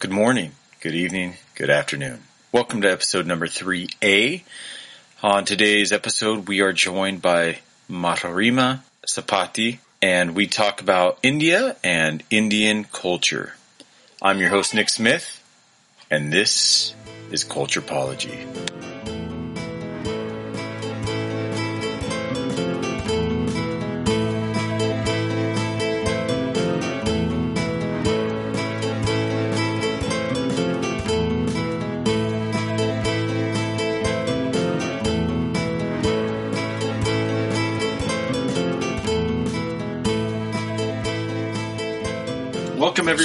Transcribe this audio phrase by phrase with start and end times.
[0.00, 2.22] Good morning, good evening, good afternoon.
[2.52, 4.40] Welcome to episode number 3A.
[5.22, 12.22] On today's episode, we are joined by Madhurima Sapati, and we talk about India and
[12.30, 13.52] Indian culture.
[14.22, 15.44] I'm your host, Nick Smith,
[16.10, 16.94] and this
[17.30, 18.79] is Culturepology.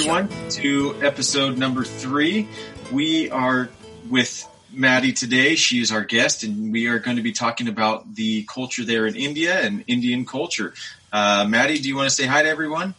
[0.06, 2.46] Everyone to episode number three.
[2.92, 3.68] We are
[4.08, 5.56] with Maddie today.
[5.56, 9.08] She is our guest, and we are going to be talking about the culture there
[9.08, 10.74] in India and Indian culture.
[11.12, 12.94] Uh, Maddie, do you want to say hi to everyone?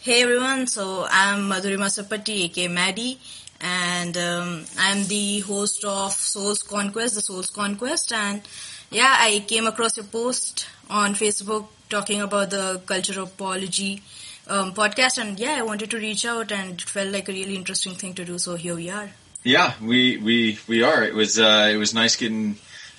[0.00, 3.20] Hey everyone, so I'm Madhurima Sapati, aka Maddie,
[3.60, 8.42] and um, I'm the host of Souls Conquest, the Souls Conquest, and
[8.90, 14.00] yeah, I came across your post on Facebook talking about the Culturepology
[14.48, 17.54] um, podcast, and yeah, I wanted to reach out, and it felt like a really
[17.56, 18.38] interesting thing to do.
[18.38, 19.10] So here we are.
[19.44, 21.02] Yeah, we we we are.
[21.04, 22.56] It was uh, it was nice getting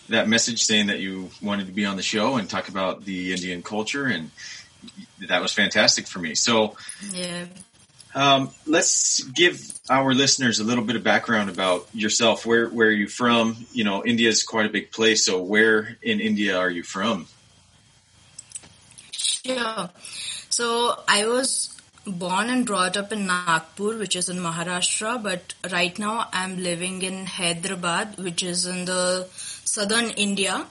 [0.10, 3.34] that message saying that you wanted to be on the show and talk about the
[3.34, 4.32] Indian culture, and
[5.28, 6.36] that was fantastic for me.
[6.36, 6.76] So
[7.12, 7.46] Yeah.
[8.16, 12.46] um, let's give our listeners a little bit of background about yourself.
[12.46, 13.66] Where where are you from?
[13.74, 15.26] You know, India is quite a big place.
[15.26, 17.28] So where in India are you from?
[19.12, 19.90] Sure.
[20.60, 21.74] So I was
[22.06, 27.02] born and brought up in Nagpur, which is in Maharashtra, but right now I'm living
[27.02, 30.66] in Hyderabad, which is in the southern India,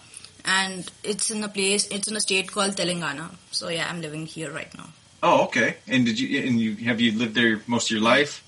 [0.44, 3.30] and it's in a place, it's in a state called Telangana.
[3.50, 4.88] So yeah, I'm living here right now.
[5.22, 5.76] Oh, okay.
[5.86, 8.44] And did you and you have you lived there most of your life?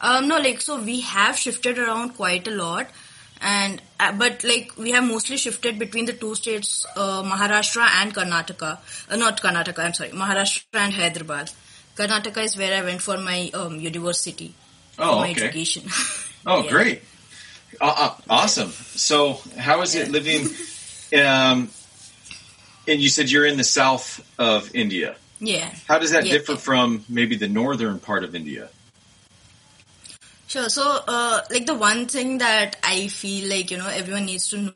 [0.00, 2.88] Um, no, like so we have shifted around quite a lot,
[3.40, 8.14] and uh, but like we have mostly shifted between the two states, uh, Maharashtra and
[8.14, 8.78] Karnataka.
[9.10, 11.50] Uh, not Karnataka, I'm sorry, Maharashtra and Hyderabad.
[11.96, 14.54] Karnataka is where I went for my um, university,
[14.98, 15.42] Oh, for my okay.
[15.46, 15.84] education.
[16.46, 16.70] Oh, Yeah.
[16.70, 17.02] great.
[17.80, 18.70] Uh, uh, awesome.
[18.70, 20.46] So, how is it living?
[21.10, 21.70] Um,
[22.86, 25.16] and you said you're in the south of India.
[25.40, 26.32] yeah, How does that Yeah.
[26.36, 28.68] differ from maybe the northern part of India?
[30.48, 30.68] Sure.
[30.68, 34.74] So, uh, like the one thing that I feel like you know everyone needs to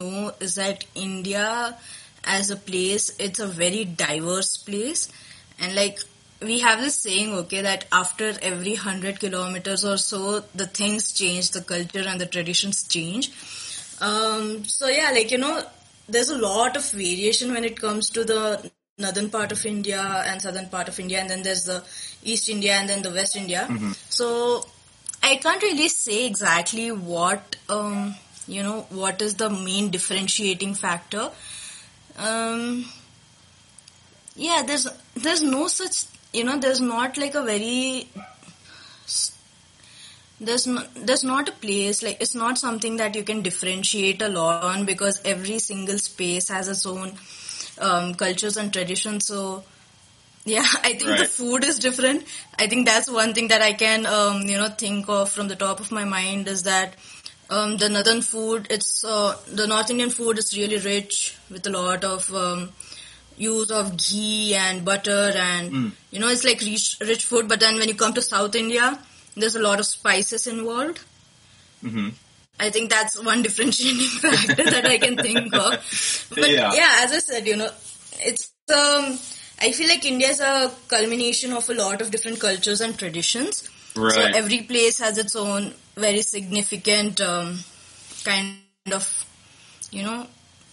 [0.00, 1.76] know is that India,
[2.24, 5.08] as a place, it's a very diverse place,
[5.58, 5.98] and like
[6.42, 11.50] we have this saying, okay, that after every hundred kilometers or so, the things change,
[11.52, 13.30] the culture and the traditions change.
[14.00, 15.62] Um, so yeah, like you know,
[16.08, 20.40] there's a lot of variation when it comes to the northern part of India and
[20.40, 21.82] southern part of India, and then there's the
[22.22, 23.68] East India and then the West India.
[24.10, 24.64] So
[25.26, 28.14] I can't really say exactly what um,
[28.46, 31.30] you know what is the main differentiating factor.
[32.18, 32.84] Um,
[34.36, 38.08] yeah, there's there's no such you know there's not like a very
[40.40, 44.28] there's no, there's not a place like it's not something that you can differentiate a
[44.28, 47.12] lot on because every single space has its own
[47.78, 49.64] um, cultures and traditions so
[50.44, 52.24] yeah i think the food is different.
[52.58, 55.56] I think that's one thing that i can um, you know think of from the
[55.56, 56.94] top of my mind is that
[57.50, 61.70] um, the northern food it's uh, the north indian food is really rich with a
[61.70, 62.70] lot of um,
[63.36, 67.48] use of ghee and butter and you know it's like rich, rich food.
[67.48, 68.98] But then when you come to south india
[69.36, 71.00] there's a lot of spices involved.
[71.80, 72.10] Hmm
[72.64, 75.72] i think that's one differentiating factor that i can think of.
[76.30, 76.72] But Yeah.
[76.72, 76.92] yeah.
[77.04, 77.68] as i said you know
[78.20, 79.18] it's um
[79.62, 83.68] i feel like india is a culmination of a lot of different cultures and traditions
[83.96, 84.12] Right.
[84.12, 87.58] so every place has its own very significant um,
[88.24, 88.56] kind
[89.00, 89.04] of
[89.92, 90.26] you know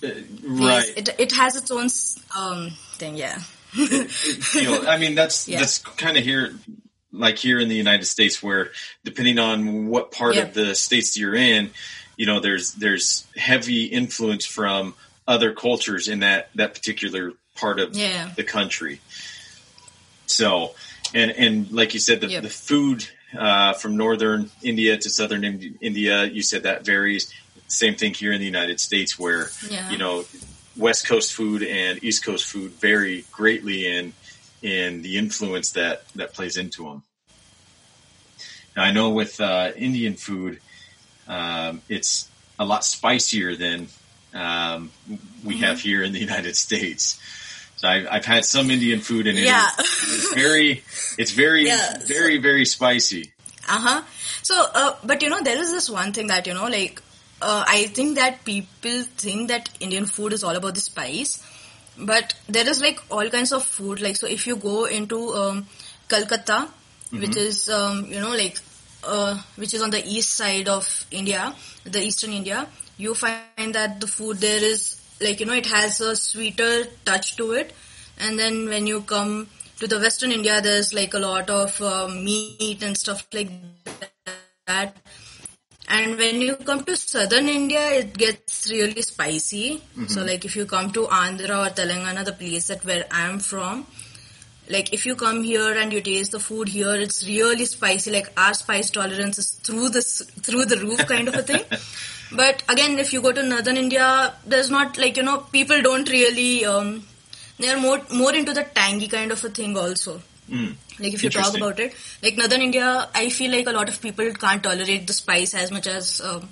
[0.03, 0.59] Uh, place.
[0.69, 0.93] right.
[0.97, 1.87] it, it has its own
[2.35, 2.71] um,
[3.01, 3.37] thing yeah
[3.73, 5.59] you know, I mean, that's Yeah.
[5.59, 6.53] that's kind of here,
[7.13, 8.71] like here in the United States, where
[9.05, 11.69] depending on what part of the states you're in,
[12.17, 14.93] you know, there's there's heavy influence from
[15.25, 18.31] other cultures in that that particular part of Yeah.
[18.35, 18.99] the country.
[20.25, 20.73] So,
[21.13, 22.43] and and like you said, the Yep.
[22.43, 27.31] the food uh, from northern India to southern Indi- India, you said that varies.
[27.67, 29.89] Same thing here in the United States, where Yeah.
[29.91, 30.25] you know
[30.75, 34.13] West Coast food and East Coast food vary greatly in
[34.61, 37.03] in the influence that that plays into them.
[38.75, 40.59] Now, I know with uh, Indian food,
[41.27, 43.87] um, it's a lot spicier than
[44.33, 44.91] um,
[45.43, 47.19] we have here in the United States.
[47.81, 49.67] So I, I've had some Indian food and it Yeah.
[49.79, 50.83] it's very,
[51.17, 51.97] it's very, Yeah.
[52.05, 53.31] very, very spicy.
[53.67, 54.03] Uh-huh.
[54.43, 57.01] So, uh, but you know, there is this one thing that, you know, like,
[57.41, 61.41] uh, I think that people think that Indian food is all about the spice.
[61.97, 63.99] But there is like all kinds of food.
[63.99, 65.65] Like, so if you go into, um,
[66.07, 66.67] Calcutta,
[67.09, 68.59] which is, um, you know, like,
[69.03, 72.67] uh, which is on the east side of India, the eastern India,
[72.99, 77.35] you find that the food there is, like, you know, it has a sweeter touch
[77.37, 77.73] to it.
[78.19, 79.47] And then when you come
[79.79, 83.49] to the western India, there's like a lot of uh, meat and stuff like
[84.67, 84.95] that.
[85.87, 89.81] And when you come to southern India, it gets really spicy.
[90.07, 93.85] So like if you come to Andhra or Telangana, the place that where I'm from,
[94.69, 98.11] like if you come here and you taste the food here, it's really spicy.
[98.11, 101.65] Like our spice tolerance is through this through the roof kind of a thing.
[102.33, 106.09] But again, if you go to northern India, there's not like you know people don't
[106.09, 107.03] really um,
[107.59, 110.21] they're more more into the tangy kind of a thing also.
[110.49, 110.75] Mm.
[110.99, 114.01] Like if you talk about it, like northern India, I feel like a lot of
[114.01, 116.49] people can't tolerate the spice as much as um,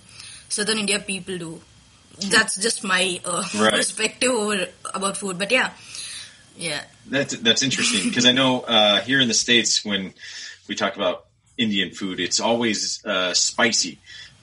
[0.47, 1.61] southern India people do.
[2.29, 3.73] That's just my uh, Right.
[3.73, 5.37] perspective over about food.
[5.37, 5.71] But yeah,
[6.57, 10.13] yeah, That's that's interesting because I know uh, here in the states when
[10.67, 11.25] we talk about
[11.57, 13.99] Indian food, it's always uh, spicy.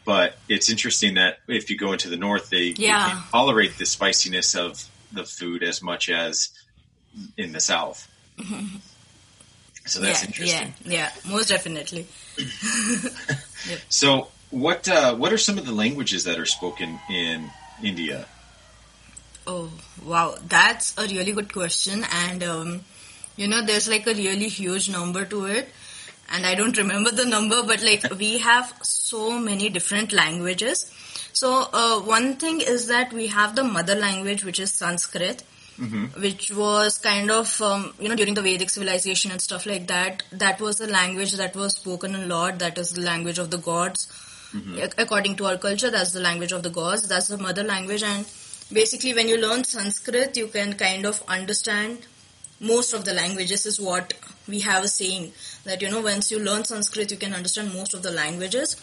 [0.06, 3.86] But it's interesting that if you go into the north, they, they can't tolerate the
[3.86, 4.82] spiciness of
[5.12, 6.50] the food as much as
[7.36, 8.08] in the south.
[9.84, 10.74] So that's yeah, interesting.
[10.84, 12.06] yeah, yeah, most definitely.
[13.88, 17.50] So what uh, what are some of the languages that are spoken in
[17.82, 18.26] India?
[19.46, 19.70] Oh
[20.04, 22.84] wow, that's a really good question, and um,
[23.36, 25.68] you know, there's like a really huge number to it,
[26.28, 30.90] and I don't remember the number, but like we have so many different languages.
[31.32, 35.42] So uh, one thing is that we have the mother language, which is Sanskrit,
[36.20, 40.22] which was kind of um, you know during the Vedic civilization and stuff like that.
[40.32, 42.58] That was the language that was spoken a lot.
[42.60, 44.06] That is the language of the gods.
[44.78, 47.06] Ac- According to our culture, that's the language of the gods.
[47.08, 48.24] That's the mother language, and
[48.72, 52.06] basically, when you learn Sanskrit, you can kind of understand
[52.58, 53.66] most of the languages.
[53.66, 54.14] Is what
[54.48, 55.32] we have a saying
[55.64, 58.76] that you know once you learn Sanskrit, you can understand most of the languages,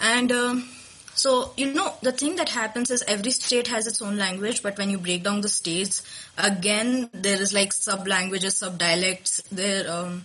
[0.00, 0.32] and.
[0.32, 0.68] Um,
[1.16, 4.76] so, you know, the thing that happens is every state has its own language, but
[4.76, 6.02] when you break down the states,
[6.36, 9.40] again, there is like sub languages, sub dialects.
[9.52, 10.24] There, um,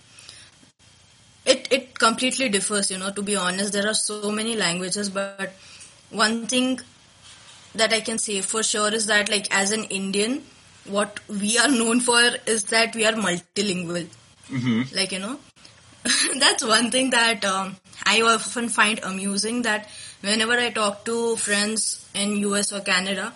[1.46, 3.72] it, it completely differs, you know, to be honest.
[3.72, 5.52] There are so many languages, but
[6.10, 6.80] one thing
[7.76, 10.42] that I can say for sure is that, like, as an Indian,
[10.86, 14.08] what we are known for is that we are multilingual.
[14.50, 14.96] Mm-hmm.
[14.96, 15.38] Like, you know,
[16.38, 19.88] that's one thing that um, I often find amusing that
[20.20, 23.32] whenever I talk to friends in US or Canada,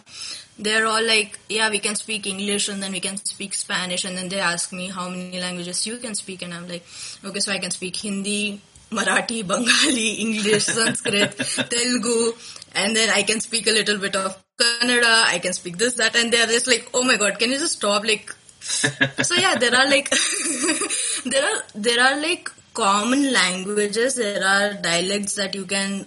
[0.59, 4.17] they're all like, yeah, we can speak English and then we can speak Spanish and
[4.17, 6.85] then they ask me how many languages you can speak and I'm like,
[7.25, 11.37] okay, so I can speak Hindi, Marathi, Bengali, English, Sanskrit,
[11.71, 12.33] Telugu,
[12.75, 16.15] and then I can speak a little bit of Kannada, I can speak this, that,
[16.15, 18.05] and they're just like, oh my god, can you just stop?
[18.05, 18.33] Like,
[18.65, 20.11] so yeah, there are like,
[21.25, 26.07] there are, there are like common languages, there are dialects that you can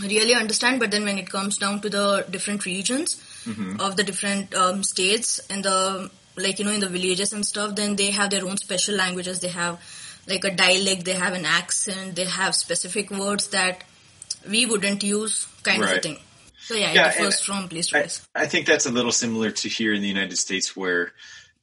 [0.00, 3.22] really understand, but then when it comes down to the different regions
[3.80, 7.74] of the different um, states and the, like, you know, in the villages and stuff,
[7.74, 9.80] then they have their own special languages, they have
[10.28, 13.84] like a dialect, they have an accent, they have specific words that
[14.48, 16.18] we wouldn't use, kind of a thing.
[16.58, 18.28] So yeah, Yeah, it differs from place to I, place.
[18.34, 21.12] I think that's a little similar to here in the United States, where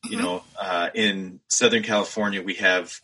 [0.09, 2.99] you know, uh, in Southern California, we have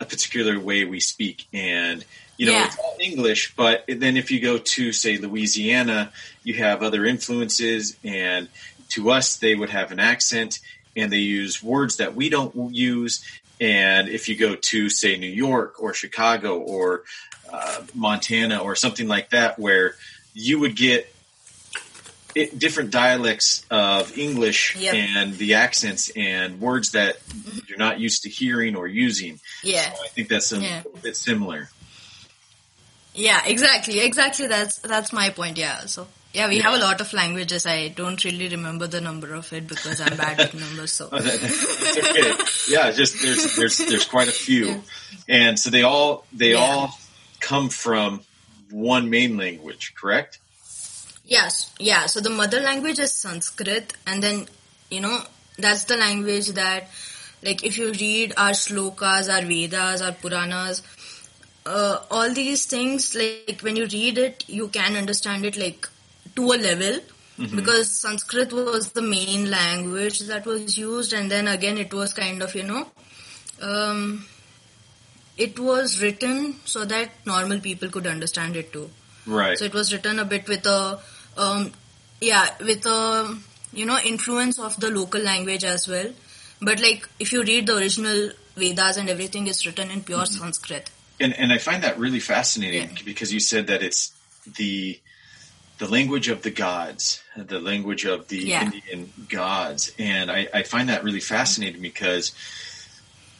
[0.00, 2.04] a particular way we speak, and
[2.36, 2.66] you know, Yeah.
[2.66, 3.54] it's all English.
[3.56, 6.12] But then if you go to say Louisiana,
[6.44, 8.48] you have other influences, and
[8.90, 10.58] to us, they would have an accent,
[10.94, 13.22] and they use words that we don't use.
[13.58, 17.04] And if you go to say New York or Chicago or
[17.50, 19.96] uh, Montana or something like that, where
[20.34, 21.10] you would get
[22.36, 24.94] it, different dialects of English Yep.
[24.94, 27.16] and the accents and words that
[27.66, 29.40] you're not used to hearing or using.
[29.64, 29.88] Yeah.
[30.04, 30.82] I think that's a Yeah.
[31.02, 31.70] bit similar.
[33.14, 34.46] Yeah, exactly, exactly.
[34.46, 35.56] That's that's my point.
[35.56, 35.86] Yeah.
[35.86, 37.64] So yeah, we have a lot of languages.
[37.64, 40.92] I don't really remember the number of it because I'm bad with numbers.
[40.92, 41.42] So Oh, that-
[42.10, 42.44] okay.
[42.68, 44.82] Yeah, just there's there's there's quite a few,
[45.28, 46.58] and so they all they Yeah.
[46.60, 46.98] all
[47.40, 48.20] come from
[48.70, 50.38] one main language, correct?
[51.26, 52.06] Yes, yeah.
[52.06, 54.46] So the mother language is Sanskrit, and then
[54.90, 55.20] you know
[55.58, 56.88] that's the language that,
[57.42, 60.82] like, if you read our slokas, our Vedas, our Puranas,
[61.64, 65.88] uh, all these things, like when you read it, you can understand it like
[66.36, 67.00] to a level.
[67.54, 72.40] because Sanskrit was the main language that was used, and then again it was kind
[72.42, 72.86] of you know,
[73.60, 74.24] um,
[75.36, 78.88] it was written so that normal people could understand it too.
[79.26, 79.58] Right.
[79.58, 80.98] So it was written a bit with a,
[81.36, 81.72] um,
[82.20, 83.38] yeah, with a
[83.72, 86.10] you know influence of the local language as well.
[86.60, 90.40] But like if you read the original Vedas and everything is written in pure mm-hmm.
[90.40, 90.90] Sanskrit.
[91.20, 93.02] and and I find that really fascinating Yeah.
[93.04, 94.12] because you said that it's
[94.56, 94.98] the
[95.78, 98.64] the language of the gods, the language of the Yeah.
[98.64, 101.34] Indian gods, and I, I find that really mm-hmm.
[101.34, 102.32] fascinating because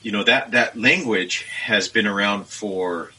[0.03, 3.13] you know that that language has been around for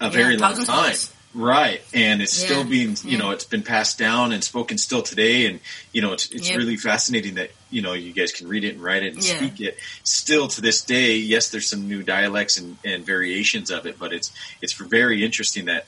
[0.00, 0.84] a very long time.
[0.84, 1.12] years.
[1.38, 3.18] Right, and it's still being, you Yeah.
[3.18, 5.60] know, it's been passed down and spoken still today, and
[5.92, 8.82] you know, it's it's really fascinating that you know you guys can read it and
[8.82, 9.36] write it and Yeah.
[9.36, 9.78] speak it.
[10.02, 14.12] Still to this day, yes, there's some new dialects and, and variations of it, but
[14.12, 15.86] it's it's very interesting that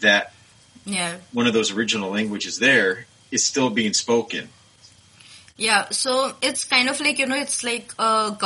[0.00, 0.34] that
[0.84, 1.16] Yeah.
[1.32, 4.50] one of those original languages there is still being spoken.
[5.56, 8.36] Yeah, so it's kind of like, you know, it's like a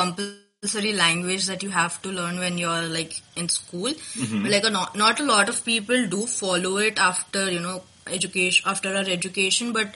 [0.60, 3.90] compulsory language that you have to learn when you're like in school.
[3.90, 4.46] Mm-hmm.
[4.46, 8.68] Like a not, not a lot of people do follow it after, you know, education,
[8.68, 9.94] after our education, but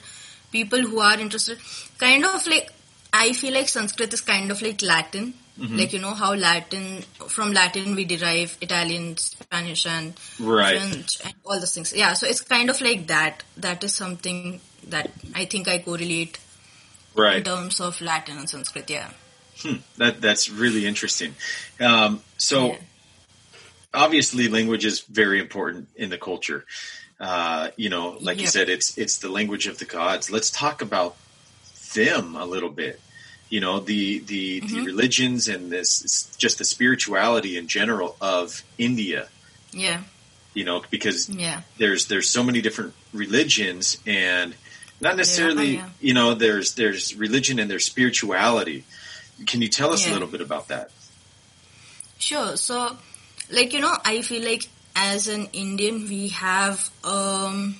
[0.51, 1.57] people who are interested,
[1.97, 2.71] kind of like,
[3.13, 5.33] I feel like Sanskrit is kind of like Latin.
[5.59, 5.77] Mm-hmm.
[5.77, 10.79] Like, you know, how Latin, from Latin we derive Italian, Spanish and Right.
[10.79, 11.93] French and all those things.
[11.93, 13.43] Yeah, so it's kind of like that.
[13.57, 16.39] That is something that I think I correlate
[17.15, 17.37] right.
[17.37, 19.09] in terms of Latin and Sanskrit, yeah.
[19.97, 21.35] That that's really interesting.
[21.79, 22.77] Um, so Yeah.
[23.93, 26.65] obviously, language is very important in the culture.
[27.19, 30.31] Uh, you know, like you said, it's it's the language of the gods.
[30.31, 31.15] Let's talk about
[31.93, 32.99] them a little bit.
[33.49, 39.27] You know, the the, the religions and this just the spirituality in general of India.
[39.73, 40.01] Yeah,
[40.53, 44.55] You know, because yeah, there's there's so many different religions and
[44.99, 45.89] not necessarily yeah.
[45.99, 48.83] you know there's there's religion and there's spirituality
[49.45, 50.91] can you tell us a little bit about that
[52.21, 52.55] sure.
[52.57, 52.95] So,
[53.51, 57.75] like, you know, I feel like as an Indian, we have, um,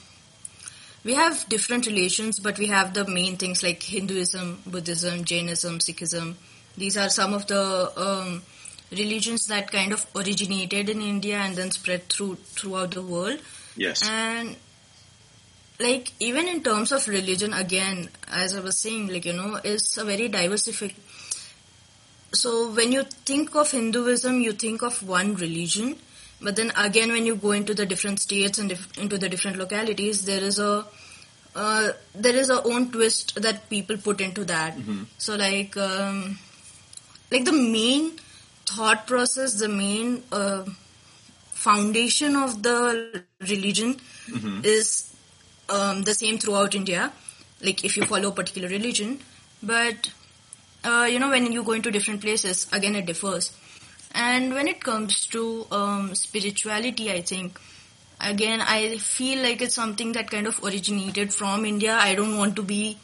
[1.04, 6.36] we have different religions, but we have the main things like Hinduism, Buddhism, Jainism, Sikhism.
[6.78, 8.42] These are some of the um,
[8.92, 13.40] religions that kind of originated in India and then spread through throughout the world.
[13.78, 14.56] yes and
[15.80, 19.98] like even in terms of religion again as i was saying like you know it's
[19.98, 20.94] a very diversific
[22.34, 25.98] so when you think of hinduism you think of one religion.
[26.44, 29.58] But then again when you go into the different states and dif- into the different
[29.58, 30.86] localities there is a
[31.56, 34.76] uh, there is a own twist that people put into that.
[35.20, 36.40] So like um,
[37.32, 38.14] like the main
[38.66, 40.64] thought process the main uh,
[41.52, 43.98] foundation of the religion
[44.64, 45.14] is
[45.70, 47.12] um, the same throughout India.
[47.62, 49.20] Like if you follow a particular religion,
[49.62, 50.10] but
[50.84, 53.52] uh, you know when you go into different places, again it differs.
[54.14, 57.60] And when it comes to um, spirituality, I think
[58.20, 61.94] again I feel like it's something that kind of originated from India.
[61.96, 62.98] I don't want to be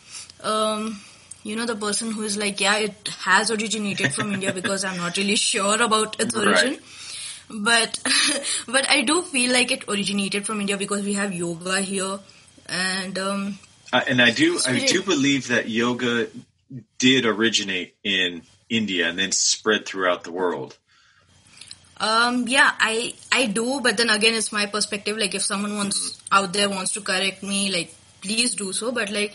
[0.43, 1.00] um,
[1.43, 4.98] you know the person who is like yeah it has originated from India because I'm
[4.98, 6.72] not really sure about its origin.
[6.72, 6.81] Right.
[7.50, 8.00] but
[8.67, 12.19] but I do feel like it originated from India because we have yoga here,
[12.67, 13.60] and um,
[13.93, 16.27] uh, and i do i do believe that yoga
[16.97, 20.77] did originate in india and then spread throughout the world
[22.00, 23.81] um, yeah, I I do.
[23.81, 25.17] But then again, it's my perspective.
[25.17, 28.91] Like if someone wants out there wants to correct me, like please do so.
[28.91, 29.33] But like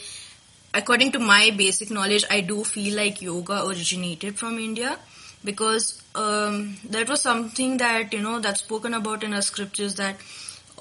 [0.72, 4.98] according to my basic knowledge, I do feel like yoga originated from India
[5.44, 10.16] because um, that was something that you know that's spoken about in our scriptures that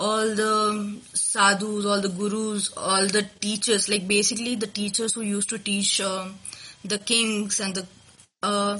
[0.07, 5.49] all the sadhus, all the gurus, all the teachers, like basically the teachers who used
[5.49, 6.33] to teach um,
[6.83, 7.85] the kings and the
[8.41, 8.79] uh,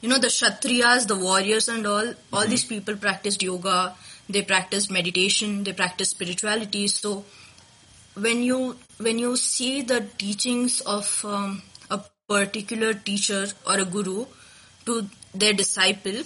[0.00, 3.94] you know the kshatriyas, the warriors and all, all these people practiced yoga,
[4.28, 6.88] they practiced meditation, they practiced spirituality.
[6.88, 7.24] So
[8.14, 14.26] when you when you see the teachings of um, a particular teacher or a guru
[14.86, 16.24] to their disciple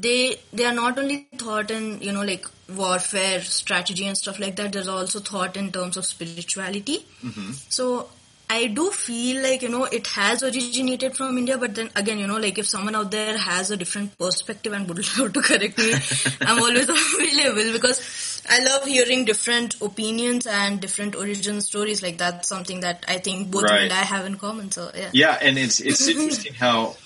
[0.00, 4.56] they they are not only thought in you know like warfare strategy and stuff like
[4.56, 7.06] that they're also thought in terms of spirituality.
[7.24, 7.52] Mm-hmm.
[7.68, 8.08] So
[8.50, 12.26] i do feel like you know it has originated from india but then again you
[12.26, 15.76] know like if someone out there has a different perspective and would love to correct
[15.76, 15.92] me
[16.46, 22.02] i'm always available because i love hearing different opinions and different origin stories.
[22.02, 23.82] Like that's something that i think both you Right.
[23.82, 25.10] and i have in common so yeah.
[25.12, 26.96] Yeah, and it's it's interesting how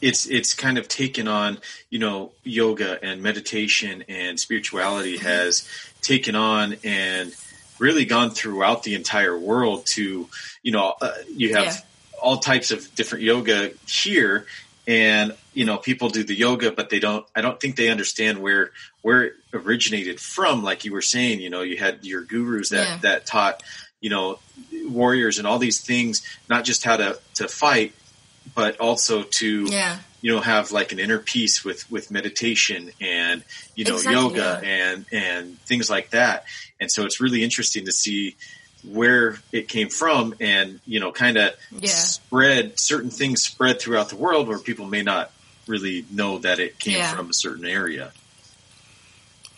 [0.00, 1.58] it's it's kind of taken on
[1.90, 5.68] you know yoga and meditation and spirituality has
[6.02, 7.34] taken on and
[7.78, 10.28] really gone throughout the entire world to,
[10.64, 11.76] you know, uh, you have Yeah.
[12.20, 14.46] all types of different yoga here
[14.88, 18.40] and you know people do the yoga but they don't i don't think they understand
[18.40, 18.70] where
[19.02, 22.88] where it originated from like you were saying you know you had your gurus that
[22.88, 22.96] Yeah.
[23.02, 23.62] that taught
[24.00, 24.38] you know
[24.86, 27.92] warriors and all these things not just how to to fight
[28.54, 29.98] but also to Yeah.
[30.22, 33.42] you know have like an inner peace with with meditation and
[33.74, 36.44] you know Exactly, yoga and and things like that
[36.80, 38.36] and so it's really interesting to see
[38.84, 41.90] where it came from and you know kind of Yeah.
[41.90, 45.30] spread certain things spread throughout the world where people may not
[45.66, 47.14] really know that it came Yeah.
[47.14, 48.12] from a certain area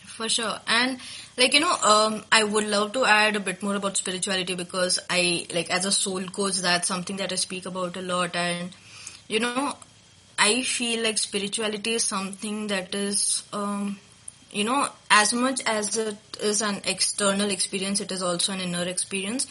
[0.05, 0.59] For sure.
[0.67, 0.99] And
[1.37, 4.99] like, you know, um, I would love to add a bit more about spirituality because
[5.09, 8.35] I, like, as a soul coach, that's something that I speak about a lot.
[8.35, 8.69] And,
[9.31, 9.73] you know,
[10.37, 13.97] I feel like spirituality is something that is, um,
[14.51, 18.83] you know, as much as it is an external experience, it is also an inner
[18.83, 19.47] experience,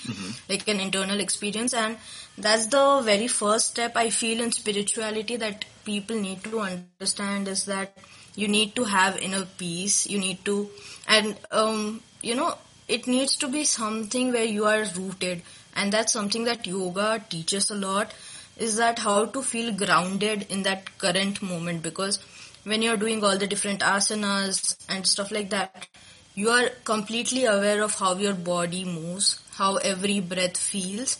[0.50, 1.72] like an internal experience.
[1.72, 1.96] And
[2.36, 7.64] that's the very first step I feel in spirituality that people need to understand is
[7.64, 7.96] that
[8.36, 10.06] you need to have inner peace.
[10.06, 10.68] You need to,
[11.08, 15.40] and, um, you know, it needs to be something where you are rooted.
[15.74, 18.12] And that's something that yoga teaches a lot
[18.60, 22.18] is that how to feel grounded in that current moment because
[22.64, 25.88] when you're doing all the different asanas and stuff like that,
[26.34, 31.18] you are completely aware of how your body moves, how every breath feels.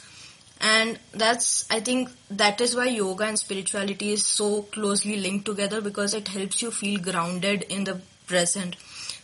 [0.60, 5.80] And that's, I think, that is why yoga and spirituality is so closely linked together
[5.80, 8.76] because it helps you feel grounded in the present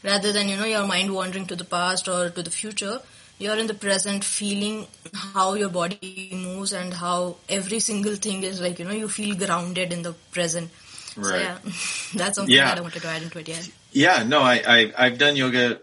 [0.03, 3.01] rather than, you know, your mind wandering to the past or to the future.
[3.39, 8.61] You're in the present feeling how your body moves and how every single thing is
[8.61, 10.71] like, you know, you feel grounded in the present.
[11.17, 11.41] So Right.
[11.41, 11.59] yeah,
[12.15, 12.67] that's something Yeah.
[12.67, 13.49] that I wanted to add into it.
[13.49, 13.63] Yeah.
[13.93, 15.81] yeah no i, I i've done yoga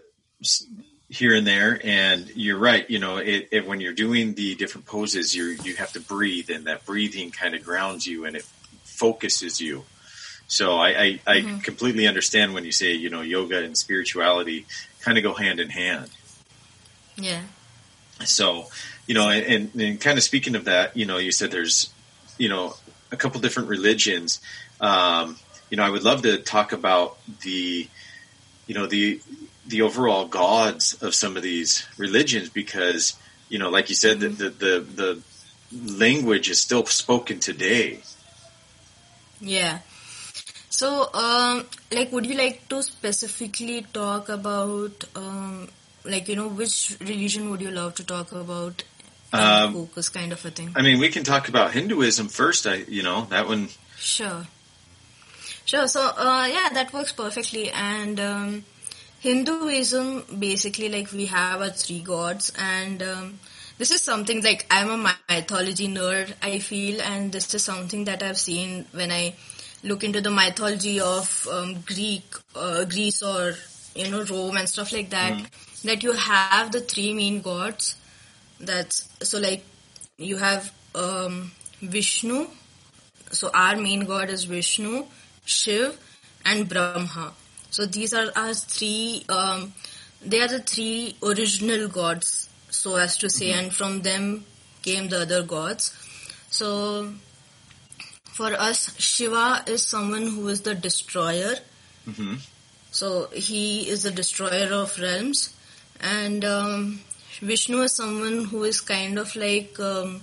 [1.08, 4.86] here and there and you're right you know it, it when you're doing the different
[4.86, 8.44] poses you you have to breathe and that breathing kind of grounds you and it
[8.84, 9.84] focuses you
[10.46, 11.58] so i i, I mm-hmm.
[11.58, 14.66] completely understand when you say you know yoga and spirituality
[15.00, 16.10] kind of go hand in hand
[17.16, 17.42] Yeah.
[18.24, 18.66] so
[19.06, 21.92] you know and, and kind of speaking of that you know you said there's
[22.38, 22.74] you know
[23.12, 24.40] a couple different religions
[24.80, 25.36] um,
[25.70, 27.88] you know i would love to talk about the
[28.66, 29.20] you know the
[29.66, 33.16] the overall gods of some of these religions because
[33.48, 35.22] you know like you said the the the, the
[35.98, 38.00] language is still spoken today
[39.40, 39.80] Yeah.
[40.70, 45.68] So, um, like, would you like to specifically talk about, um,
[46.04, 48.84] like, you know, which religion would you love to talk about?
[49.32, 50.70] Um, focus kind of a thing.
[50.76, 54.46] i mean we can talk about hinduism first i you know that one Sure.
[55.64, 55.88] Sure.
[55.88, 57.70] So, uh, yeah, that works perfectly.
[57.70, 58.64] And um,
[59.20, 63.38] Hinduism, basically, like we have our three gods, and um,
[63.78, 66.34] this is something like I'm a mythology nerd.
[66.42, 69.34] I feel, and this is something that I've seen when I
[69.82, 73.54] look into the mythology of um, Greek, uh, Greece, or
[73.94, 75.40] you know Rome and stuff like that.
[75.84, 77.96] That you have the three main gods.
[78.60, 79.64] That's so like
[80.16, 82.46] you have um, Vishnu,
[83.30, 85.04] so our main god is Vishnu,
[85.44, 85.98] Shiv,
[86.44, 87.32] and Brahma.
[87.70, 89.24] So these are our three.
[89.28, 89.74] Um,
[90.24, 94.44] they are the three original gods, so as to say, and from them
[94.82, 95.92] came the other gods.
[96.50, 97.12] So
[98.24, 101.56] for us, Shiva is someone who is the destroyer.
[102.04, 102.34] hmm
[102.90, 105.54] So he is the destroyer of realms,
[106.00, 107.00] and um,
[107.40, 110.22] Vishnu is someone who is kind of like um,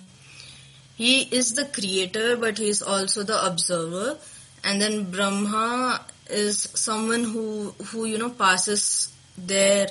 [0.95, 4.17] he is the creator, but he is also the observer.
[4.63, 9.87] And then Brahma is someone who who you know passes their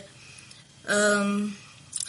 [0.88, 1.56] um,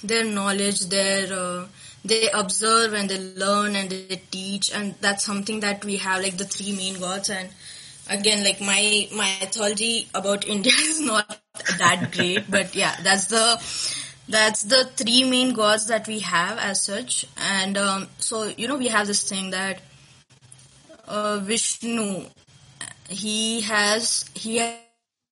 [0.03, 1.65] their knowledge, their uh,
[2.03, 6.37] they observe and they learn and they teach, and that's something that we have like
[6.37, 7.49] the three main gods and
[8.17, 11.39] again like my my mythology about india is not
[11.79, 13.45] that great but yeah that's the
[14.31, 17.25] that's the three main gods that we have as such.
[17.37, 19.81] And um, so you know we have this thing that
[21.07, 22.25] uh, vishnu
[23.09, 24.57] he has he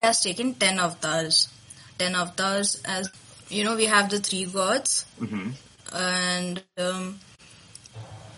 [0.01, 1.47] has taken 10 avatars.
[1.97, 3.09] 10 avatars as
[3.49, 5.05] you know we have the three gods.
[5.17, 5.51] Hmm
[5.91, 7.19] and um,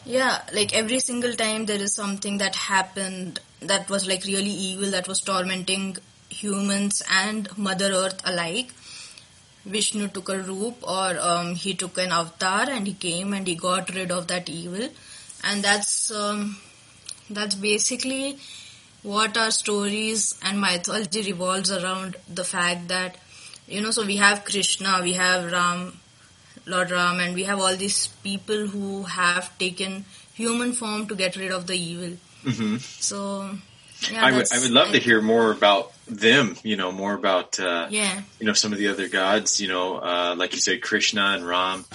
[0.05, 4.91] yeah like every single time there is something that happened that was like really evil
[4.91, 5.97] that was tormenting
[6.29, 8.71] humans and mother earth alike
[9.65, 13.55] vishnu took a roop or um, he took an avatar and he came and he
[13.55, 14.89] got rid of that evil
[15.43, 16.57] and that's um,
[17.29, 18.37] that's basically
[19.03, 23.17] what our stories and mythology revolves around the fact that
[23.67, 25.93] you know so we have krishna we have ram
[26.65, 31.35] Lord Ram, and we have all these people who have taken human form to get
[31.35, 32.17] rid of the evil.
[32.43, 33.49] Hmm So,
[34.11, 36.55] yeah, I would I would love I- to hear more about them.
[36.63, 39.59] You know, more about uh, Yeah, you know some of the other gods.
[39.59, 41.85] You know, uh, like you said, Krishna and Ram.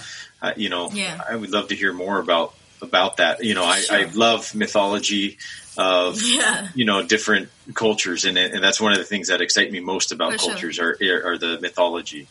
[0.41, 1.19] Uh, you know, Yeah.
[1.29, 3.43] I would love to hear more about about that.
[3.43, 5.37] You know, I, I love mythology
[5.77, 9.71] of yeah, you know different cultures, and and that's one of the things that excite
[9.71, 10.49] me most about For sure.
[10.51, 12.27] cultures are are the mythology.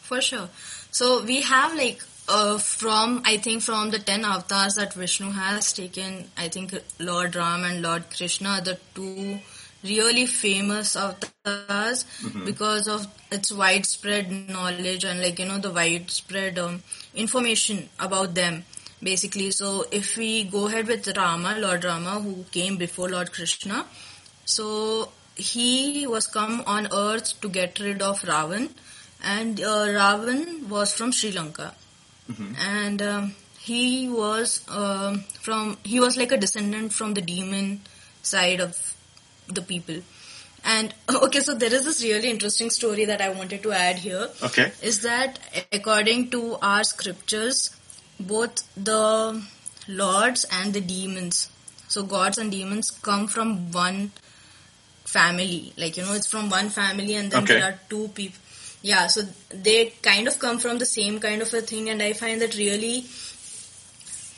[0.00, 0.48] for sure.
[0.92, 5.72] So we have like uh, from I think from the ten avatars that Vishnu has
[5.72, 9.40] taken, I think Lord Ram and Lord Krishna are the two
[9.84, 12.04] really famous avatars
[12.44, 16.82] because of its widespread knowledge and like you know the widespread um,
[17.14, 18.64] information about them
[19.02, 19.50] basically.
[19.50, 23.84] So if we go ahead with rama lord rama who came before lord krishna
[24.44, 28.70] so he was come on earth to get rid of ravan
[29.22, 31.74] and uh, ravan was from sri lanka
[32.58, 37.80] and um, he was um, from he was like a descendant from the demon
[38.22, 38.76] side of
[39.48, 39.96] the people
[40.64, 40.94] and
[41.26, 44.72] okay so there is this really interesting story that i wanted to add here Okay.
[44.82, 45.38] is that
[45.72, 47.70] according to our scriptures,
[48.18, 49.42] both the
[49.88, 51.48] lords and the demons,
[51.88, 54.10] so gods and demons come from one
[55.04, 55.72] family.
[55.76, 57.54] Like, you know, it's from one family and then Okay.
[57.60, 58.38] there are two people.
[58.82, 62.12] Yeah, so they kind of come from the same kind of a thing and I
[62.12, 63.04] find that really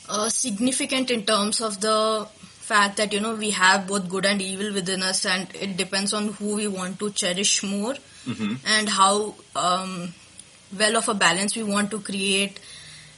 [0.07, 2.27] uh, significant in terms of the
[2.59, 6.13] fact that, you know, we have both good and evil within us and it depends
[6.13, 10.13] on who we want to cherish more hmm and how um,
[10.77, 12.59] well of a balance we want to create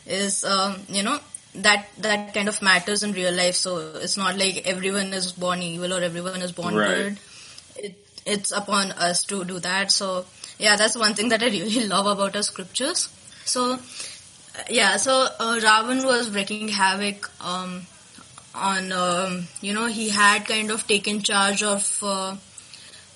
[0.06, 1.20] is um, you know
[1.56, 3.56] that that kind of matters in real life.
[3.56, 6.96] So it's not like everyone is born evil or everyone is born Right.
[6.96, 7.20] good.
[7.76, 9.92] It, it's upon us to do that.
[9.92, 10.26] So
[10.66, 13.10] yeah that's one thing that i really love about our scriptures.
[13.46, 13.78] So uh,
[14.70, 17.82] yeah so uh, ravan was wreaking havoc um,
[18.54, 22.36] on um, you know he had kind of taken charge of uh,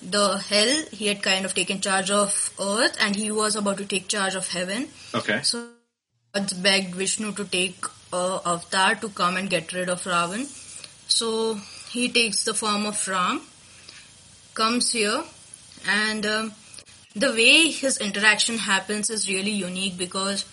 [0.02, 0.84] the hell.
[0.92, 4.34] He had kind of taken charge of earth and he was about to take charge
[4.34, 4.88] of heaven.
[5.14, 5.40] Okay.
[5.42, 5.68] so
[6.34, 10.46] gods begged vishnu to take uh, avatar to come and get rid of ravan.
[11.08, 11.54] So
[11.90, 13.42] he takes the form of ram
[14.54, 15.22] comes here
[15.86, 16.52] and um,
[17.24, 20.44] the way his interaction happens is really unique because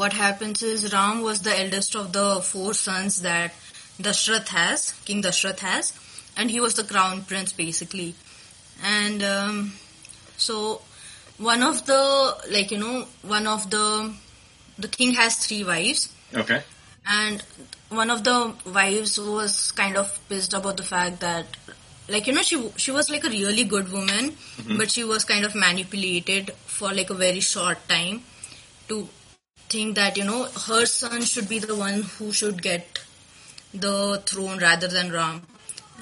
[0.00, 3.52] what happens is ram was the eldest of the four sons that
[4.08, 5.92] dashrath has king dashrath has
[6.36, 8.14] and he was the crown prince basically
[8.84, 9.72] and um,
[10.36, 10.82] so
[11.38, 12.02] one of the
[12.50, 14.12] like you know one of the
[14.78, 16.62] the king has three wives Okay.
[17.06, 17.42] and
[17.88, 21.46] one of the wives was kind of pissed about the fact that
[22.08, 24.76] like you know she she was like a really good woman mm-hmm.
[24.76, 28.22] but she was kind of manipulated for like a very short time
[28.88, 29.08] to
[29.68, 33.00] think that you know her son should be the one who should get
[33.74, 35.42] the throne rather than ram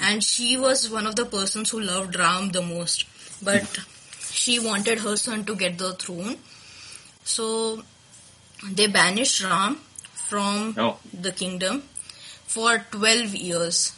[0.00, 3.06] and she was one of the persons who loved ram the most
[3.42, 3.80] but
[4.42, 6.36] she wanted her son to get the throne
[7.24, 7.82] so
[8.72, 9.80] they banished ram
[10.28, 10.96] from Oh.
[11.12, 11.82] the kingdom
[12.46, 13.92] for 12 years.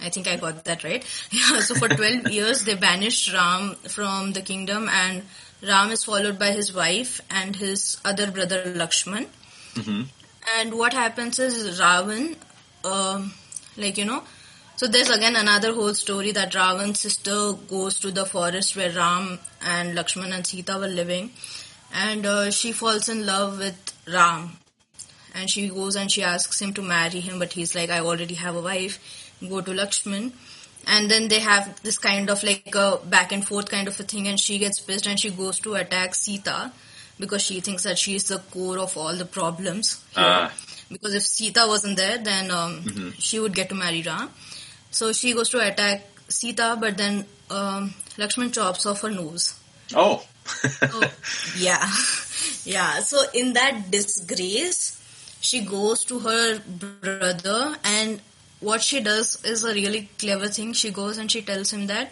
[0.00, 1.04] I think I got that right.
[1.32, 5.22] Yeah, so for 12 years they banished Ram from the kingdom and
[5.62, 9.26] Ram is followed by his wife and his other brother Lakshman.
[9.74, 10.02] hmm
[10.58, 12.36] And what happens is Ravan,
[12.84, 13.32] um,
[13.76, 14.22] like you know,
[14.76, 19.38] so there's again another whole story that Ravan's sister goes to the forest where Ram
[19.60, 21.30] and Lakshman and Sita were living,
[21.92, 24.58] and uh, she falls in love with Ram,
[25.34, 28.34] and she goes and she asks him to marry him, but he's like, I already
[28.34, 28.98] have a wife.
[29.40, 30.32] Go to Lakshman.
[30.86, 34.02] And then they have this kind of like a back and forth kind of a
[34.02, 36.72] thing, and she gets pissed and she goes to attack Sita
[37.18, 40.02] because she thinks that she is the core of all the problems.
[40.14, 40.24] here.
[40.24, 40.52] Ah.
[40.90, 44.30] because if Sita wasn't there, then um, she would get to marry Ram.
[44.90, 49.58] So she goes to attack Sita, but then um, Lakshman chops off her nose.
[49.94, 50.24] Oh.
[50.46, 51.02] So,
[51.58, 51.86] yeah,
[52.64, 53.00] yeah.
[53.00, 54.94] So in that disgrace,
[55.40, 58.20] she goes to her brother, and
[58.60, 60.72] what she does is a really clever thing.
[60.72, 62.10] She goes and she tells him that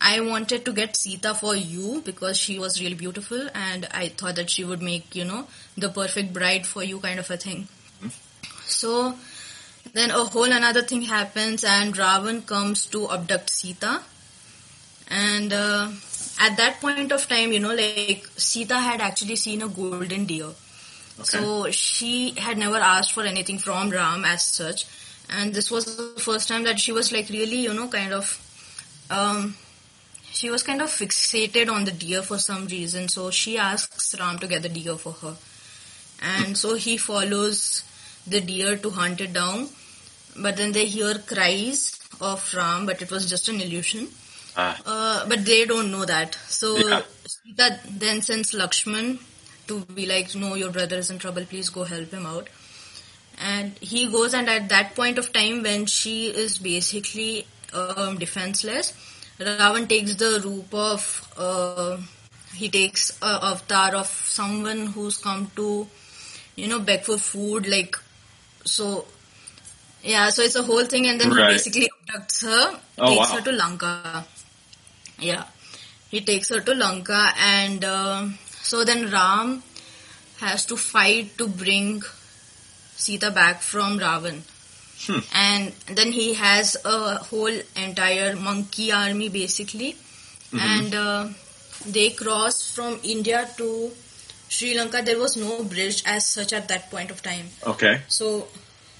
[0.00, 4.36] I wanted to get Sita for you because she was really beautiful, and I thought
[4.36, 7.68] that she would make you know the perfect bride for you, kind of a thing.
[8.66, 9.14] So
[9.92, 14.02] then a whole another thing happens, and Ravan comes to abduct Sita,
[15.08, 15.90] and uh,
[16.40, 20.50] at that point of time, you know, like Sita had actually seen a golden deer.
[21.22, 24.86] So she had never asked for anything from Ram as such.
[25.30, 28.38] And this was the first time that she was like really, you know, kind of,
[29.10, 29.56] um,
[30.32, 33.08] she was kind of fixated on the deer for some reason.
[33.08, 35.36] So she asks Ram to get the deer for her.
[36.22, 37.84] and so he follows
[38.26, 39.68] the deer to hunt it down.
[40.36, 44.08] But then they hear cries of Ram, but it was just an illusion.
[44.56, 44.80] Ah.
[44.86, 46.34] Uh, but they don't know that.
[46.48, 47.02] So Yeah.
[47.26, 49.18] Sita then sends Lakshman
[49.68, 51.44] to be like, no, your brother is in trouble.
[51.44, 52.48] Please go help him out.
[53.40, 58.92] And he goes, and at that point of time, when she is basically um, defenseless,
[59.38, 61.98] Ravan takes the roop of, uh,
[62.54, 65.86] he takes a avatar of someone who's come to,
[66.56, 67.96] you know, beg for food, like,
[68.64, 69.04] so,
[70.02, 71.48] yeah, so it's a whole thing, and then Right.
[71.48, 73.36] he basically abducts her, Oh, takes wow.
[73.36, 74.24] her to Lanka.
[75.18, 75.44] Yeah,
[76.10, 78.28] he takes her to Lanka, and uh,
[78.62, 79.62] so then Ram
[80.38, 82.02] has to fight to bring
[82.96, 84.42] Sita back from Ravan.
[85.06, 85.18] Hmm.
[85.34, 89.96] And then he has a whole entire monkey army basically.
[90.52, 91.28] And uh,
[91.84, 93.90] they cross from India to
[94.48, 95.02] Sri Lanka.
[95.02, 97.46] There was no bridge as such at that point of time.
[97.66, 98.02] Okay.
[98.06, 98.46] So,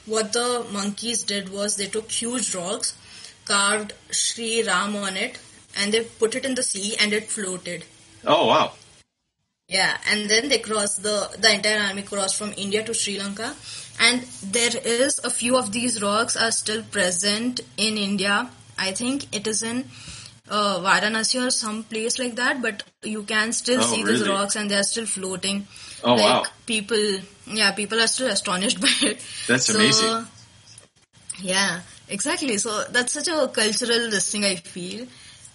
[0.07, 2.95] what the monkeys did was they took huge rocks,
[3.45, 5.39] carved Sri Ram on it,
[5.77, 7.85] and they put it in the sea and it floated.
[8.27, 8.73] Oh wow.
[9.69, 13.55] Yeah, and then they crossed the the entire army crossed from India to Sri Lanka,
[13.99, 14.23] and
[14.57, 18.51] there is a few of these rocks are still present in India.
[18.79, 19.85] I think it is in
[20.51, 24.57] uh, Varanasi or some place like that, but you can still Oh, see these rocks
[24.57, 25.67] and they are still floating.
[26.03, 26.45] Oh, like wow.
[26.67, 29.25] people, yeah, people are still astonished by it.
[29.47, 30.27] That's So, amazing.
[31.41, 32.59] Yeah, exactly.
[32.59, 35.07] So that's such a cultural thing I feel.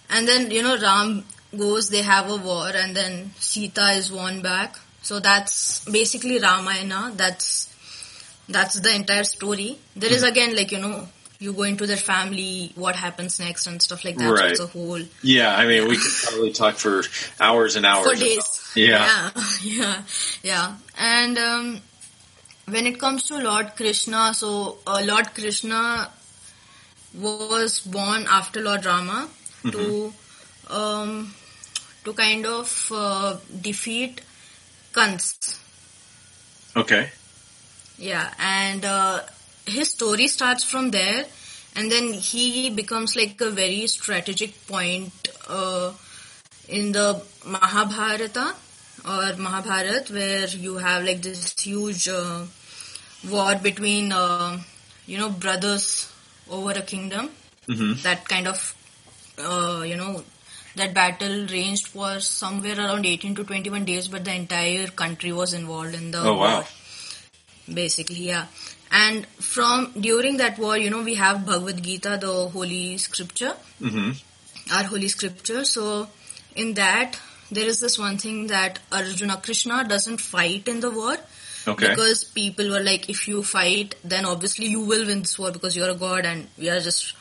[0.09, 1.23] And then, you know, Ram
[1.57, 4.75] goes, they have a war and then Sita is won back.
[5.01, 7.13] So that's basically Ramayana.
[7.15, 7.73] That's,
[8.47, 9.77] that's the entire story.
[9.95, 10.15] There Hmm.
[10.15, 11.07] is again like, you know,
[11.39, 14.37] you go into their family, what happens next and stuff like that.
[14.37, 17.01] So it's a whole, Yeah, I mean, we could probably talk for
[17.39, 18.05] hours and hours.
[18.11, 18.71] for days.
[18.75, 19.31] Yeah.
[19.33, 20.01] yeah, yeah,
[20.43, 20.75] yeah.
[20.99, 21.81] And um,
[22.67, 26.11] when it comes to Lord Krishna, so uh, Lord Krishna
[27.15, 29.27] was born after Lord Rama
[29.71, 30.13] to
[30.69, 31.33] um,
[32.03, 34.21] to kind of uh, defeat
[34.93, 35.35] Kans.
[36.75, 37.09] Okay.
[37.97, 39.21] Yeah, and uh,
[39.65, 41.25] his story starts from there,
[41.75, 45.11] and then he becomes like a very strategic point
[45.47, 45.91] uh,
[46.67, 48.55] in the Mahabharata
[49.05, 52.45] or Mahabharat, where you have like this huge uh,
[53.29, 54.59] war between uh,
[55.05, 56.11] you know brothers
[56.49, 57.29] over a kingdom.
[57.67, 58.75] hmm That kind of
[59.37, 60.23] uh, you know
[60.75, 65.53] that battle ranged for somewhere around 18 to 21 days, but the entire country was
[65.53, 66.55] involved in the Oh, wow.
[66.59, 66.65] war.
[67.73, 68.45] Basically yeah.
[68.91, 73.53] And from during that war you know we have bhagavad gita the holy scripture.
[73.79, 74.11] Hmm
[74.71, 75.65] our holy scripture.
[75.65, 76.07] So
[76.55, 77.19] in that
[77.51, 81.17] there is this one thing that arjuna krishna doesn't fight in the war.
[81.67, 81.89] Okay.
[81.89, 85.75] because people were like if you fight then obviously you will win this war because
[85.75, 87.15] you're a god and we are just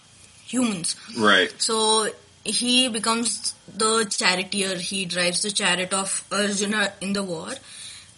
[0.47, 0.95] humans.
[1.19, 1.53] Right.
[1.61, 2.09] so
[2.49, 4.77] he becomes the charioteer.
[4.77, 7.51] He drives the chariot of Arjuna in the war,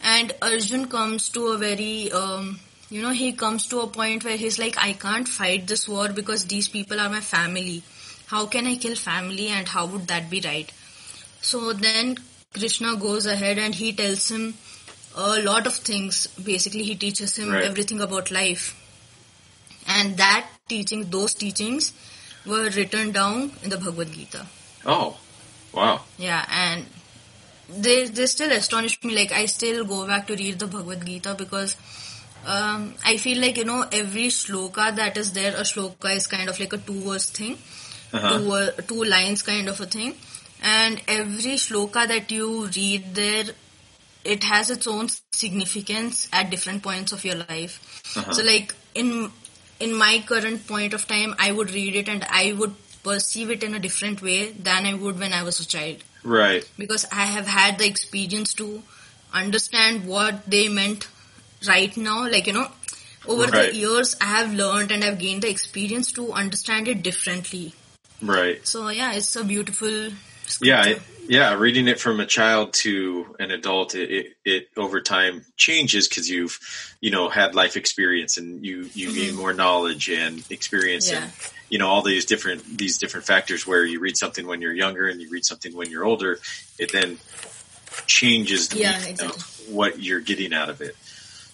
[0.03, 2.59] and Arjun comes to a very, um,
[2.91, 6.09] you know, he comes to a point where he's like, I can't fight this war
[6.09, 7.83] because these people are my family.
[8.27, 10.71] How can I kill family, and how would that be right?
[11.43, 12.17] So then
[12.55, 14.55] Krishna goes ahead and he tells him
[15.17, 16.27] a lot of things.
[16.51, 17.65] Basically, he teaches him Right.
[17.65, 18.77] everything about life.
[19.87, 21.93] And that teaching, those teachings
[22.47, 24.47] were written down in the Bhagavad Gita.
[24.87, 25.19] Oh,
[25.73, 26.01] wow.
[26.19, 26.87] Yeah, and
[27.69, 29.15] they they still astonish me.
[29.15, 31.77] Like I still go back to read the Bhagavad Gita because
[32.47, 36.49] um, I feel like you know every shloka that is there, a shloka is kind
[36.49, 37.59] of like a two verse thing,
[38.13, 38.39] Uh-huh.
[38.39, 40.15] two uh, two lines kind of a thing,
[40.63, 43.45] and every shloka that you read there,
[44.25, 47.79] it has its own significance at different points of your life.
[48.17, 48.33] Uh-huh.
[48.33, 49.31] So like in
[49.81, 53.63] in my current point of time, I would read it and I would perceive it
[53.63, 56.65] in a different way than I would when I was a child Right.
[56.79, 58.83] because I have had the experience to
[59.33, 61.09] understand what they meant
[61.67, 62.29] right now.
[62.29, 62.71] Like, you know,
[63.27, 63.71] over Right.
[63.73, 67.75] the years, I have learned and I've gained the experience to understand it differently.
[68.21, 68.67] Right.
[68.67, 70.83] So, yeah, it's a beautiful Yeah.
[70.85, 71.03] scripture.
[71.03, 71.55] I- yeah.
[71.55, 76.29] Reading it from a child to an adult, it, it, it over time changes because
[76.29, 76.59] you've,
[77.01, 81.23] you know, had life experience and you, you gain more knowledge and experience Mm-hmm.
[81.23, 81.25] Yeah.
[81.25, 81.33] and,
[81.71, 85.07] you know, all these different, these different factors where you read something when you're younger
[85.09, 86.41] and you read something when you're older,
[86.79, 87.17] it then
[88.07, 89.29] changes the Yeah, exactly.
[89.29, 90.97] of what you're getting out of it.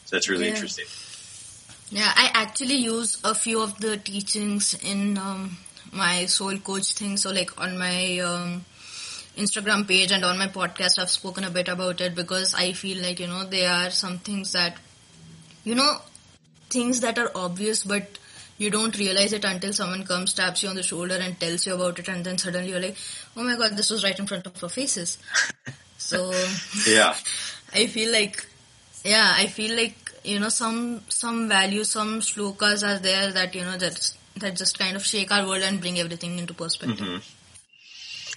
[0.07, 0.55] So that's really Yeah.
[0.55, 0.87] interesting.
[1.91, 5.59] Yeah, I actually use a few of the teachings in um,
[5.93, 7.17] my soul coach thing.
[7.17, 8.65] So, like on my um,
[9.37, 13.03] Instagram page and on my podcast, I've spoken a bit about it because I feel
[13.03, 14.77] like, you know, there are some things that,
[15.65, 15.99] you know,
[16.71, 18.19] things that are obvious, but
[18.59, 21.75] you don't realize it until someone comes, taps you on the shoulder and tells you
[21.75, 22.09] about it.
[22.09, 22.97] And then suddenly you're like,
[23.37, 25.19] oh my God, this was right in front of our faces.
[25.99, 26.33] so
[26.89, 27.15] yeah,
[27.75, 28.47] I feel like,
[29.05, 33.63] yeah, I feel like, you know, some, some values, some shlokas are there that, you
[33.63, 37.07] know, that, that just kind of shake our world and bring everything into perspective.
[37.07, 37.36] Mm-hmm.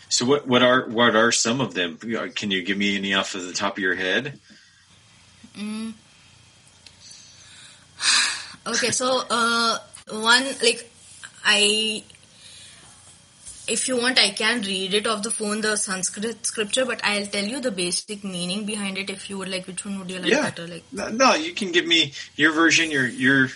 [0.09, 1.97] So what what are what are some of them?
[2.35, 4.39] Can you give me any off of the top of your head?
[5.57, 5.93] Mm.
[8.67, 9.79] Okay, so uh,
[10.11, 10.91] one like
[11.43, 12.03] I,
[13.67, 17.25] if you want, I can read it off the phone, the Sanskrit scripture, but I'll
[17.25, 19.09] tell you the basic meaning behind it.
[19.09, 20.41] If you would like, which one would you like yeah.
[20.49, 20.67] better?
[20.67, 23.49] Like no, you can give me your version, your your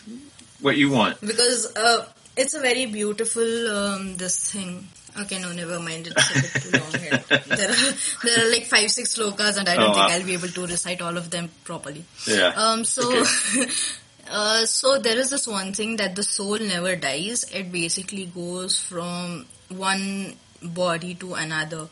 [0.61, 2.05] what you want because uh,
[2.37, 4.87] it's a very beautiful um, this thing.
[5.21, 6.07] Okay, no, never mind.
[6.07, 7.17] It's a bit too long here.
[7.57, 10.13] There are there are like five, six slokas, and I don't Oh, think wow.
[10.15, 12.03] I'll be able to recite all of them properly.
[12.27, 12.51] Yeah.
[12.55, 12.83] Um.
[12.83, 13.67] So, Okay.
[14.31, 17.43] uh, so there is this one thing that the soul never dies.
[17.53, 21.87] It basically goes from one body to another,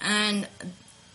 [0.00, 0.46] and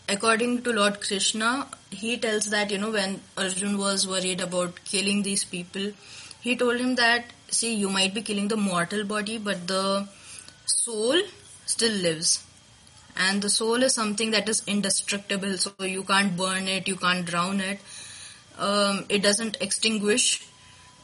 [0.10, 5.24] according to Lord Krishna, he tells that you know when Arjun was worried about killing
[5.24, 5.92] these people,
[6.42, 10.08] he told him that see you might be killing the mortal body, but the
[10.70, 11.22] soul
[11.66, 12.44] still lives.
[13.16, 17.26] And the soul is something that is indestructible, so you can't burn it, you can't
[17.26, 17.80] drown it.
[18.60, 20.46] Um, it doesn't extinguish.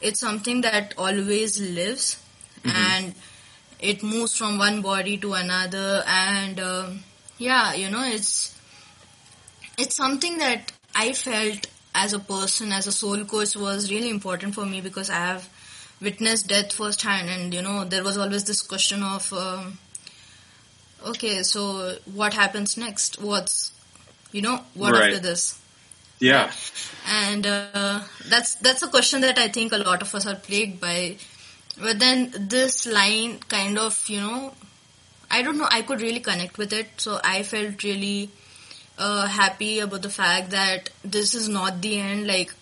[0.00, 2.22] It's something that always lives,
[2.64, 3.14] and
[3.80, 6.04] it moves from one body to another.
[6.06, 7.00] And um,
[7.38, 8.56] yeah, you know, it's
[9.76, 14.54] it's something that I felt as a person, as a soul coach, was really important
[14.54, 15.48] for me because I have
[16.00, 19.78] witnessed death firsthand, and you know, there was always this question of, um,
[21.06, 23.20] okay, so what happens next?
[23.20, 23.72] What's,
[24.32, 25.12] you know, what Right.
[25.12, 25.60] after this?
[26.20, 26.50] yeah.
[27.08, 30.80] And uh, that's that's a question that I think a lot of us are plagued
[30.80, 31.16] by.
[31.78, 34.54] But then this line kind of, you know,
[35.30, 36.88] I don't know, I could really connect with it.
[36.98, 38.30] So I felt really
[38.96, 42.26] uh, happy about the fact that this is not the end.
[42.26, 42.54] Like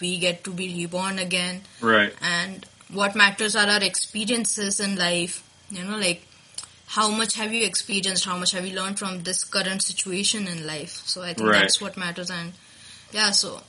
[0.00, 2.14] we get to be reborn again, Right.
[2.22, 5.42] and what matters are our experiences in life.
[5.70, 6.22] You know, like
[6.88, 8.24] how much have you experienced?
[8.24, 11.02] How much have you learned from this current situation in life?
[11.06, 11.62] So I think Right.
[11.62, 12.30] that's what matters.
[12.30, 12.52] And
[13.12, 13.60] yeah, so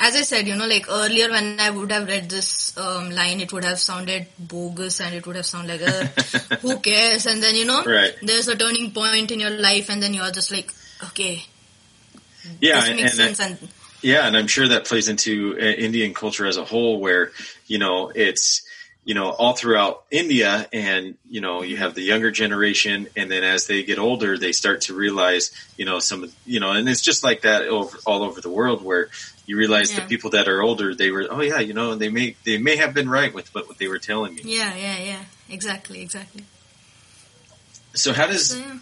[0.00, 3.40] as I said, you know, like earlier when I would have read this um, line,
[3.40, 6.04] it would have sounded bogus and it would have sounded like, uh,
[6.62, 7.26] who cares?
[7.26, 8.14] And then, you know, Right.
[8.22, 10.72] there's a turning point in your life and then you're just like,
[11.04, 11.44] okay,
[12.60, 13.40] Yeah, this and, makes and sense.
[13.40, 13.68] And
[14.02, 17.30] Yeah, and I'm sure that plays into uh, Indian culture as a whole, where
[17.66, 18.62] you know it's
[19.04, 23.42] you know all throughout India, and you know you have the younger generation, and then
[23.42, 27.00] as they get older, they start to realize you know some you know, and it's
[27.00, 29.08] just like that over all over the world, where
[29.44, 32.08] you realize the people that are older, they were oh yeah, you know, and they
[32.08, 34.42] may they may have been right with what, what they were telling me.
[34.44, 36.44] yeah, yeah, yeah, exactly, exactly.
[37.94, 38.78] So how does So yeah.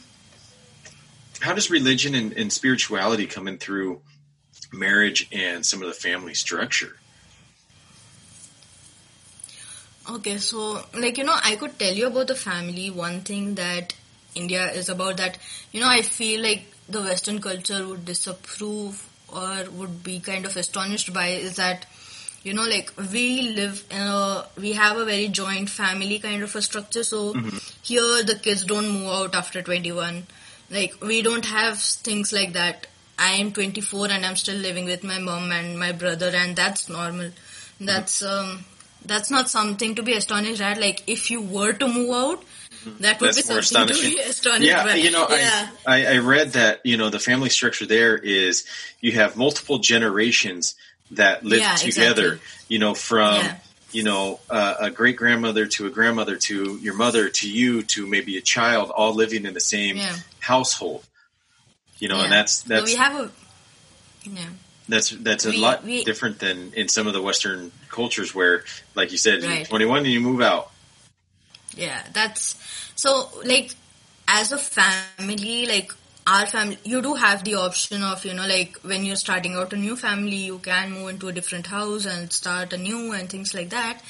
[1.40, 4.02] how does religion and, and spirituality come in through
[4.70, 6.96] marriage and some of the family structure?
[10.11, 12.90] Okay, so like you know, I could tell you about the family.
[12.90, 13.94] One thing that
[14.35, 15.38] India is about that
[15.73, 20.57] you know, I feel like the Western culture would disapprove or would be kind of
[20.57, 21.87] astonished by is that
[22.42, 26.57] you know, like we live in a we have a very joint family kind of
[26.57, 27.05] a structure.
[27.05, 27.35] So
[27.83, 30.27] here the kids don't move out after twenty one.
[30.70, 32.87] Like we don't have things like that.
[33.18, 36.88] I am 24 and I'm still living with my mom and my brother, and that's
[36.88, 37.31] normal.
[37.79, 38.64] That's um,
[39.05, 40.81] that's not something to be astonished at.
[40.81, 42.45] Like if you were to move out,
[43.01, 44.11] that would That's be something astonishing.
[44.11, 44.95] to be astonished Yeah, by.
[44.95, 48.67] you know, yeah, I, I read that you know the family structure there is
[49.01, 50.75] you have multiple generations
[51.13, 52.35] that live Yeah, together.
[52.35, 52.49] exactly.
[52.69, 53.57] You know, from Yeah.
[53.93, 58.07] you know uh, a great grandmother to a grandmother to your mother to you to
[58.07, 60.17] maybe a child, all living in the same Yeah.
[60.39, 61.05] household.
[61.99, 63.31] You know, and that's that's so we have a
[64.25, 64.45] yeah.
[64.90, 68.64] That's that's a we- lot we- different than in some of the Western cultures where,
[68.94, 69.67] like you said, you're Right.
[69.69, 70.71] 21 and you move out.
[71.77, 72.56] Yeah, that's
[72.96, 73.71] so like
[74.29, 75.92] as a family, like
[76.27, 79.73] our family, you do have the option of you know like when you're starting out
[79.73, 83.54] a new family, you can move into a different house and start anew and things
[83.54, 84.02] like that.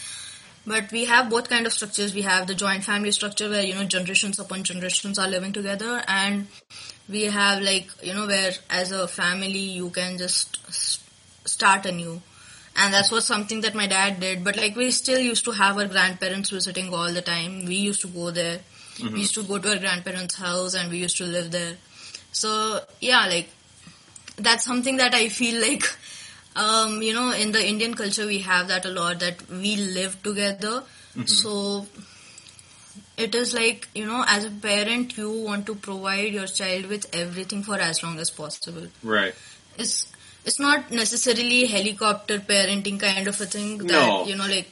[0.66, 2.14] But we have both kind of structures.
[2.14, 6.02] We have the joint family structure where you know generations upon generations are living together,
[6.08, 6.48] and
[7.10, 10.58] we have like you know where as a family you can just
[11.46, 12.20] start anew.
[12.76, 14.44] And that's was something that my dad did.
[14.44, 17.64] But like we still used to have our grandparents visiting all the time.
[17.64, 18.60] We used to go there.
[19.02, 21.76] We used to go to our grandparents house and we used to live there.
[22.32, 23.48] So yeah, like
[24.36, 25.84] that's something that I feel like
[26.56, 30.22] um, you know in the Indian culture we have that a lot that we live
[30.22, 30.84] together.
[31.26, 31.86] So
[33.26, 37.06] it is like you know as a parent you want to provide your child with
[37.22, 38.86] everything for as long as possible.
[39.02, 39.34] Right.
[39.78, 40.06] It's
[40.44, 44.26] it's not necessarily helicopter parenting kind of a thing that No.
[44.26, 44.68] you know like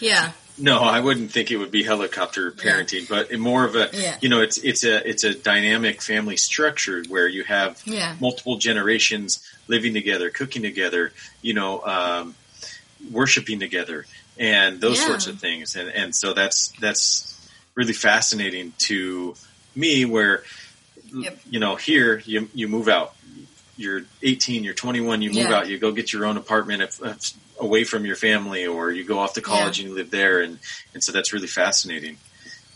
[0.00, 4.16] yeah No, I wouldn't think it would be helicopter parenting, but more of a Yeah.
[4.22, 8.16] you know it's it's a it's a dynamic family structure where you have Yeah.
[8.20, 9.40] multiple generations
[9.74, 11.12] living together, cooking together,
[11.48, 12.34] you know, um,
[13.10, 14.04] worshiping together,
[14.38, 15.06] and those Yeah.
[15.06, 17.34] sorts of things, and and so that's that's
[17.74, 19.34] really fascinating to
[19.74, 20.04] me.
[20.04, 20.42] Where
[21.14, 21.40] Yep.
[21.50, 23.14] you know here you you move out,
[23.76, 25.56] you're 18, you're 21, you move Yeah.
[25.56, 29.04] out, you go get your own apartment if, if, away from your family, or you
[29.04, 29.82] go off to college Yeah.
[29.84, 30.58] and you live there, and
[30.94, 32.16] and so that's really fascinating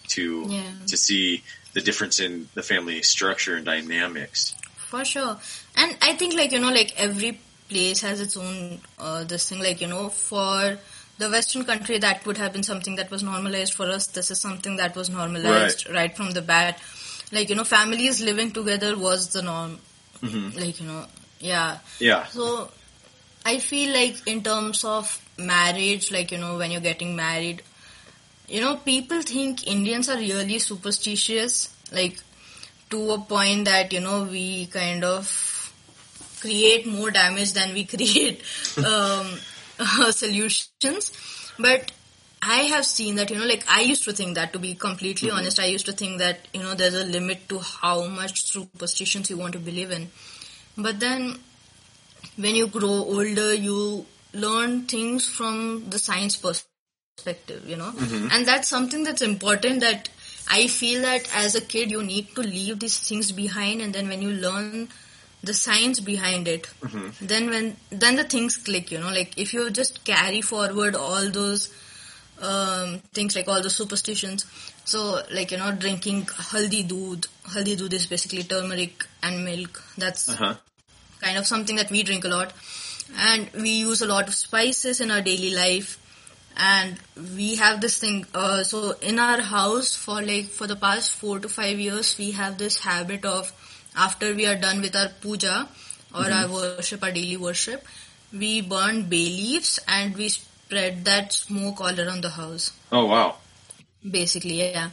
[0.09, 0.62] to Yeah.
[0.88, 1.42] to see
[1.72, 4.55] the difference in the family structure and dynamics.
[4.88, 5.38] For sure.
[5.76, 9.59] And I think like, you know, like every place has its own uh, this thing
[9.61, 10.78] like, you know, for
[11.18, 14.06] the western country that would have been something that was normalized for us.
[14.08, 16.78] This is something that was normalized right, from the bat.
[17.32, 19.78] Like, you know, families living together was the norm.
[20.22, 20.54] Mhm.
[20.58, 21.06] Like, you know,
[21.40, 21.78] yeah.
[21.98, 22.70] Yeah, So
[23.44, 27.62] I feel like in terms of marriage, like, you know, when you're getting married,
[28.48, 32.18] you know, people think Indians are really superstitious, like
[32.90, 35.72] to a point that, you know, we kind of
[36.40, 38.42] create more damage than we create
[38.84, 39.26] um,
[39.78, 41.12] Uh, solutions.
[41.58, 41.92] But
[42.42, 45.28] I have seen that, you know, like I used to think that to be completely
[45.28, 45.38] mm-hmm.
[45.38, 49.30] honest, I used to think that, you know, there's a limit to how much superstitions
[49.30, 50.10] you want to believe in.
[50.78, 51.38] But then
[52.36, 58.28] when you grow older, you learn things from the science perspective, you know, mm-hmm.
[58.32, 60.08] and that's something that's important that
[60.48, 63.80] I feel that as a kid, you need to leave these things behind.
[63.80, 64.88] And then when you learn
[65.47, 66.68] the science behind it,
[67.20, 71.30] then when, then the things click, you know, like if you just carry forward all
[71.30, 71.72] those,
[72.42, 74.44] um, things like all the superstitions.
[74.84, 77.26] So, like, you know, drinking haldi doodh.
[77.44, 79.82] Haldi doodh is basically turmeric and milk.
[79.97, 80.55] That's uh huh,
[81.20, 82.53] kind of something that we drink a lot
[83.14, 85.99] and we use a lot of spices in our daily life
[86.57, 86.99] and
[87.36, 91.40] we have this thing uh, so in our house for like for the past 4
[91.40, 93.53] to 5 years we have this habit of
[93.97, 95.68] after we are done with our puja
[96.14, 97.84] or our worship our daily worship
[98.32, 102.72] we burn bay leaves and we spread that smoke all around the house.
[102.92, 103.36] Oh wow,
[104.09, 104.90] basically yeah.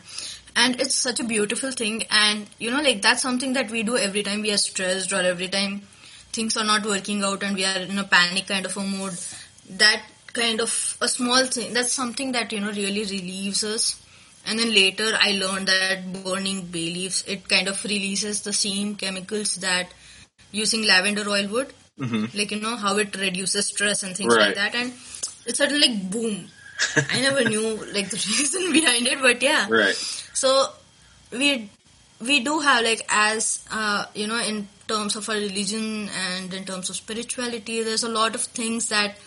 [0.56, 2.04] And it's such a beautiful thing.
[2.12, 5.22] And you know like that's something that we do every time we are stressed or
[5.22, 5.82] every time
[6.32, 9.14] things are not working out and we are in a panic kind of a mood.
[9.70, 14.03] that kind of a small thing that's something that you know really relieves us
[14.46, 18.96] and then later i learned that burning bay leaves it kind of releases the same
[18.96, 19.94] chemicals that
[20.52, 21.74] using lavender oil would.
[21.98, 24.48] Hmm like you know how it reduces stress and things Right.
[24.48, 24.76] like that.
[24.76, 24.94] And
[25.46, 26.48] it's suddenly like boom.
[27.12, 27.68] I never knew
[27.98, 29.68] like the reason behind it but yeah.
[29.70, 29.96] Right,
[30.34, 30.70] so
[31.32, 31.70] we
[32.20, 36.66] we do have like as uh, you know in terms of our religion and in
[36.66, 39.18] terms of spirituality there's a lot of things that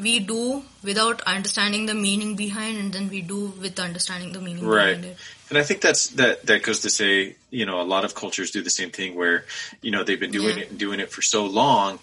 [0.00, 4.64] we do without understanding the meaning behind and then we do with understanding the meaning
[4.66, 4.96] Right.
[4.96, 5.16] behind it
[5.50, 8.52] and I think that's that that goes to say, you know, a lot of cultures
[8.52, 9.44] do the same thing where,
[9.82, 10.62] you know, they've been doing Yeah.
[10.64, 11.98] it and doing it for so long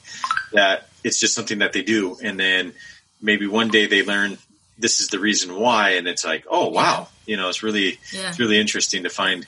[0.51, 2.73] that it's just something that they do, and then
[3.21, 4.37] maybe one day they learn
[4.77, 8.29] this is the reason why, and it's like, oh wow, you know, it's really Yeah.
[8.29, 9.47] it's really interesting to find,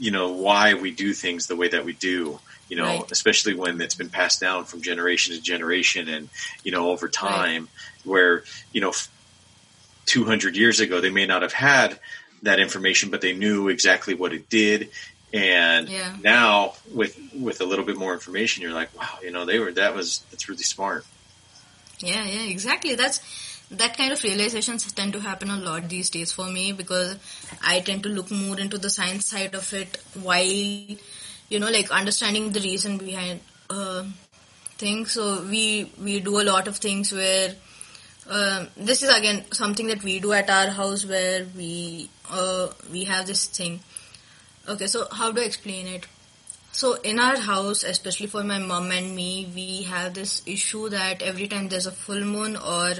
[0.00, 2.40] you know, why we do things the way that we do.
[2.70, 3.12] You know, Right.
[3.12, 6.30] especially when it's been passed down from generation to generation, and
[6.64, 7.68] you know, over time,
[8.04, 8.92] where you know,
[10.06, 11.98] 200 years ago, they may not have had
[12.42, 14.90] that information, but they knew exactly what it did.
[15.32, 16.16] And Yeah.
[16.22, 19.72] now with, with a little bit more information, you're like, wow, you know, they were,
[19.72, 21.04] that was, that's really smart.
[22.00, 22.94] Yeah, yeah, exactly.
[22.94, 23.20] That's
[23.70, 27.16] that kind of realizations tend to happen a lot these days for me because
[27.62, 30.96] I tend to look more into the science side of it while
[31.50, 34.04] you know like understanding the reason behind uh,
[34.78, 35.12] things.
[35.12, 37.54] So we we do a lot of things where
[38.28, 43.04] um, this is again something that we do at our house where we uh, we
[43.04, 43.80] have this thing.
[44.68, 46.06] Okay, so how do I explain it?
[46.72, 51.20] So in our house, especially for my mom and me, we have this issue that
[51.20, 52.94] every time there's a full moon or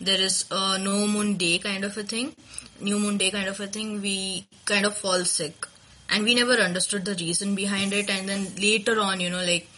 [0.00, 2.34] there is a no moon day kind of a thing,
[2.80, 5.66] new moon day kind of a thing, we kind of fall sick.
[6.12, 8.10] And we never understood the reason behind it.
[8.10, 9.68] And then later on, you know, like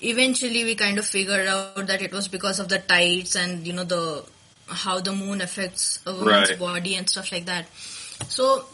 [0.00, 3.72] eventually we kind of figured out that it was because of the tides and, you
[3.72, 4.24] know, the
[4.66, 6.58] how the moon affects a woman's Right.
[6.58, 7.66] body and stuff like that.
[8.28, 8.64] So,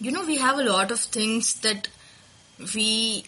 [0.00, 1.88] you know, we have a lot of things that
[2.74, 3.24] we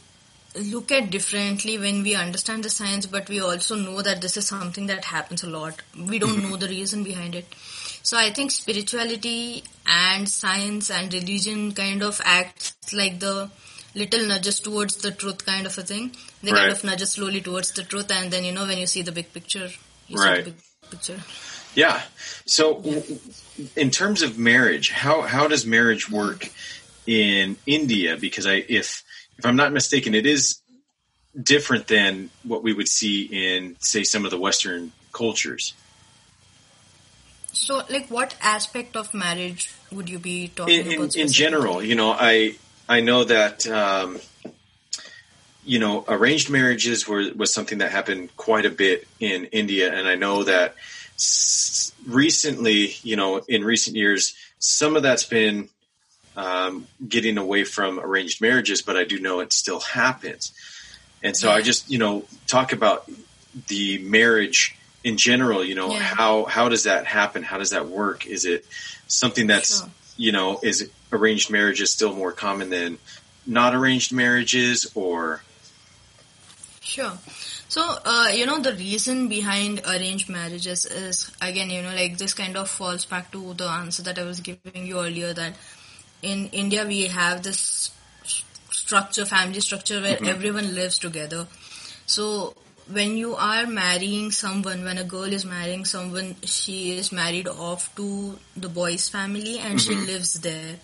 [0.57, 4.47] look at differently when we understand the science, but we also know that this is
[4.47, 5.83] something that happens a lot.
[5.97, 6.51] We don't mm-hmm.
[6.51, 7.47] know the reason behind it.
[8.03, 13.51] So I think spirituality and science and religion kind of acts like the
[13.95, 16.15] little nudges towards the truth kind of a thing.
[16.43, 16.61] They Right.
[16.61, 19.13] kind of nudge slowly towards the truth and then, you know, when you see the
[19.13, 19.71] big picture,
[20.09, 20.45] you Right.
[20.45, 21.23] see the big picture.
[21.75, 22.03] Yeah.
[22.47, 23.19] So, w-
[23.77, 26.49] in terms of marriage, how how does marriage work
[27.07, 28.17] in India?
[28.17, 29.03] Because I, if
[29.39, 30.61] if I'm not mistaken, it is
[31.41, 35.75] different than what we would see in, say, some of the Western cultures.
[37.59, 41.17] So, like, what aspect of marriage would you be talking In about?
[41.17, 42.57] in general, you know, I
[42.89, 43.67] I know that.
[43.67, 44.21] Um,
[45.65, 50.09] you know, arranged marriages were was something that happened quite a bit in India, and
[50.09, 50.77] I know that
[51.17, 55.69] s- recently, you know, in recent years, some of that's been
[56.39, 60.53] um, getting away from arranged marriages, but I do know it still happens.
[61.23, 63.11] And so I just, you know, talk about
[63.67, 65.65] the marriage in general.
[65.65, 66.01] You know, Yeah.
[66.01, 67.43] how how does that happen?
[67.43, 68.27] How does that work?
[68.27, 68.65] Is it
[69.07, 69.91] something that's Sure.
[70.17, 72.99] you know, is arranged marriages still more common than
[73.47, 75.43] not arranged marriages, or
[76.83, 77.19] Sure.
[77.69, 82.33] So, uh, you know, the reason behind arranged marriages is, again, you know, like this
[82.33, 85.55] kind of falls back to the answer that I was giving you earlier that
[86.23, 87.91] in India we have this
[88.71, 91.47] structure, family structure where everyone lives together.
[92.07, 92.55] So,
[92.91, 97.95] when you are marrying someone, when a girl is marrying someone, she is married off
[97.97, 100.07] to the boy's family and she mm-hmm.
[100.07, 100.77] lives there.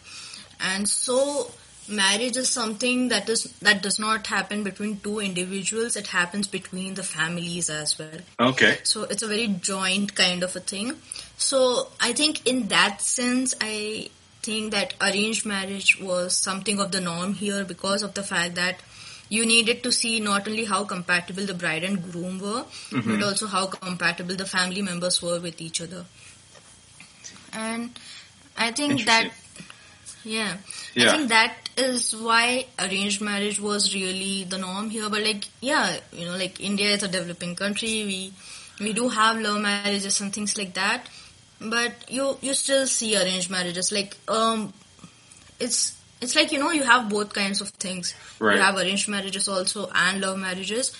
[0.61, 1.51] And so,
[1.89, 5.97] marriage is something that is that does not happen between two individuals.
[5.97, 8.21] It happens between the families as well.
[8.41, 10.97] Okay, so it's a very joint kind of a thing.
[11.37, 14.09] So i think in that sense i
[14.43, 18.81] think that arranged marriage was something of the norm here because of the fact that
[19.29, 22.65] you needed to see not only how compatible the bride and groom were
[23.07, 26.05] but also how compatible the family members were with each other
[27.53, 27.99] and
[28.57, 29.31] i think that
[30.25, 30.57] yeah.
[30.95, 31.09] Yeah.
[31.09, 35.09] I think that is why arranged marriage was really the norm here.
[35.11, 38.05] But like, yeah, you know, like India is a developing country.
[38.05, 38.33] We
[38.81, 41.09] we do have love marriages and things like that.
[41.61, 43.93] But you you still see arranged marriages.
[43.93, 44.73] Like, um,
[45.61, 48.15] it's it's like you know you have both kinds of things.
[48.41, 48.57] Right.
[48.57, 50.93] You have arranged marriages also and love marriages,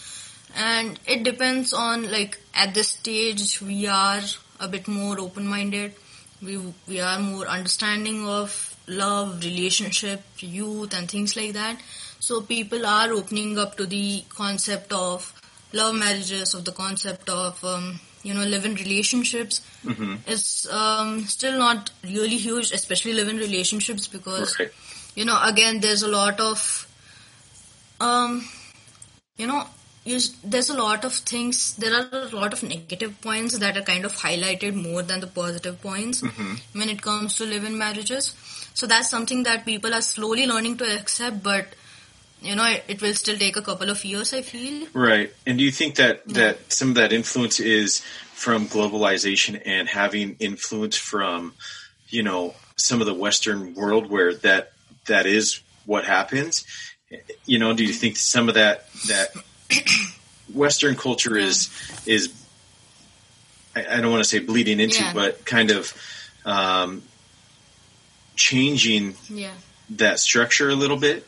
[0.55, 4.21] and it depends on like at this stage we are
[4.61, 5.95] a bit more open minded.
[6.43, 6.59] We
[6.89, 8.57] we are more understanding of
[8.87, 11.81] love, relationship, youth, and things like that.
[12.21, 15.33] So people are opening up to the concept of
[15.73, 19.61] love marriages, of the concept of um, you know live-in relationships.
[19.83, 24.73] hmm It's um, still not really huge, especially live-in relationships because right,
[25.15, 26.89] you know again there's a lot of
[28.01, 28.45] um
[29.37, 29.65] you know
[30.05, 33.83] you, there's a lot of things there are a lot of negative points that are
[33.83, 36.23] kind of highlighted more than the positive points
[36.73, 38.35] when it comes to live in marriages.
[38.75, 41.69] So that's something that people are slowly learning to accept but
[42.43, 44.87] you know it, it will still take a couple of years i feel.
[44.93, 45.33] Right.
[45.47, 48.03] And do you think that that some of that influence is
[48.35, 51.55] from globalization and having influence from,
[52.09, 54.74] you know, some of the Western world where that
[55.07, 56.65] that is what happens?
[57.45, 59.35] You know, do you think some of that that
[60.53, 61.71] Western culture is
[62.07, 62.33] is
[63.77, 65.13] I, I don't want to say bleeding into, Yeah.
[65.13, 65.93] but kind of
[66.45, 67.03] um,
[68.37, 69.53] changing yeah
[69.91, 71.27] that structure a little bit?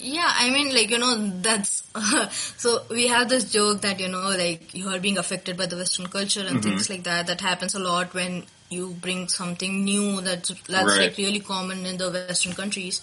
[0.00, 1.82] Yeah, I mean, like, you know, that's.
[2.56, 5.74] so we have this joke that, you know, like, you are being affected by the
[5.76, 7.26] Western culture and things like that.
[7.26, 11.00] That happens a lot when you bring something new that's, that's Right.
[11.08, 13.00] like really common in the Western countries.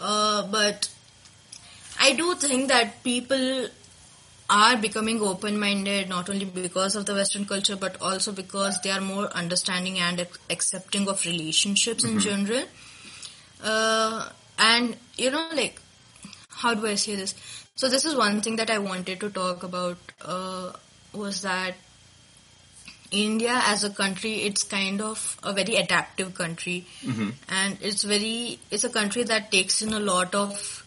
[0.00, 0.88] Uh, but
[1.98, 3.68] I do think that people
[4.48, 8.90] are becoming open minded not only because of the Western culture but also because they
[8.90, 12.64] are more understanding and accepting of relationships in general.
[13.62, 14.28] Uh,
[14.58, 15.80] and you know, like,
[16.48, 17.34] how do I say this?
[17.76, 20.72] So this is one thing that I wanted to talk about uh,
[21.12, 21.74] was that
[23.10, 27.30] India as a country, it's kind of a very adaptive country, mm-hmm.
[27.48, 30.86] and it's very it's a country that takes in a lot of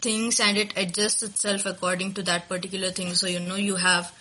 [0.00, 3.14] things and it adjusts itself according to that particular thing.
[3.14, 4.12] So you know you have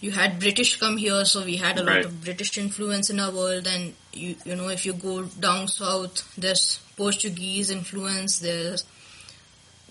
[0.00, 1.96] you had British come here, so we had a Right.
[1.96, 5.68] lot of British influence in our world, and you you know if you go down
[5.68, 8.84] south, there's Portuguese influence, there's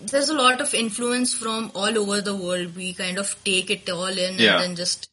[0.00, 2.74] there's a lot of influence from all over the world.
[2.76, 4.54] We kind of take it all in Yeah.
[4.54, 5.08] and then just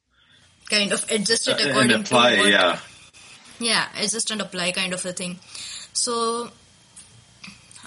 [0.72, 2.80] kind of adjust it and according apply, to what, yeah.
[3.60, 5.38] yeah, adjust and apply kind of a thing.
[5.94, 6.50] So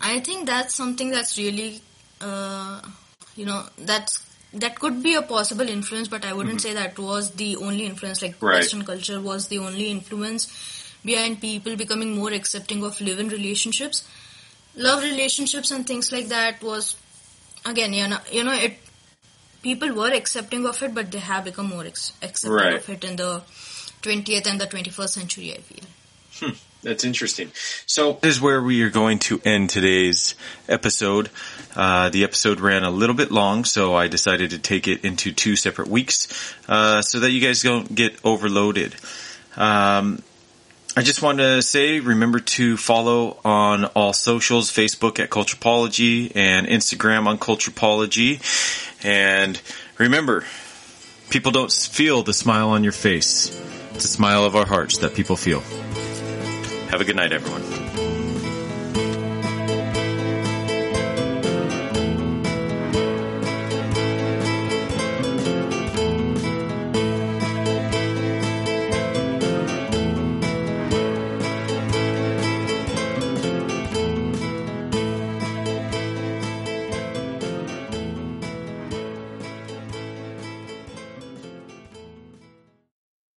[0.00, 1.80] I think that's something that's really
[2.20, 2.80] uh,
[3.36, 4.20] you know that's
[4.52, 8.22] that could be a possible influence, but I wouldn't say that was the only influence.
[8.22, 8.56] Like Right.
[8.58, 10.46] Western culture was the only influence
[11.04, 14.06] behind people becoming more accepting of live-in relationships,
[14.76, 16.62] love relationships, and things like that.
[16.62, 16.96] Was
[17.66, 18.78] again, you know, you know, it.
[19.64, 22.74] People were accepting of it, but they have become more ex- accepting Right.
[22.76, 23.42] of it in the
[24.02, 25.52] 20th and the 21st century.
[25.52, 26.52] I feel.
[26.82, 27.50] That's interesting.
[27.86, 30.34] So this is where we are going to end today's
[30.68, 31.30] episode.
[31.74, 35.32] Uh, the episode ran a little bit long, so I decided to take it into
[35.32, 36.28] two separate weeks
[36.68, 38.94] uh, so that you guys don't get overloaded.
[39.56, 40.22] Um,
[40.96, 46.66] I just want to say, remember to follow on all socials, Facebook at Culturepology and
[46.68, 48.38] Instagram on Culturepology.
[49.04, 49.60] And
[49.98, 50.44] remember,
[51.30, 53.50] people don't feel the smile on your face.
[53.94, 55.60] It's a smile of our hearts that people feel.
[56.90, 58.23] Have a good night, everyone.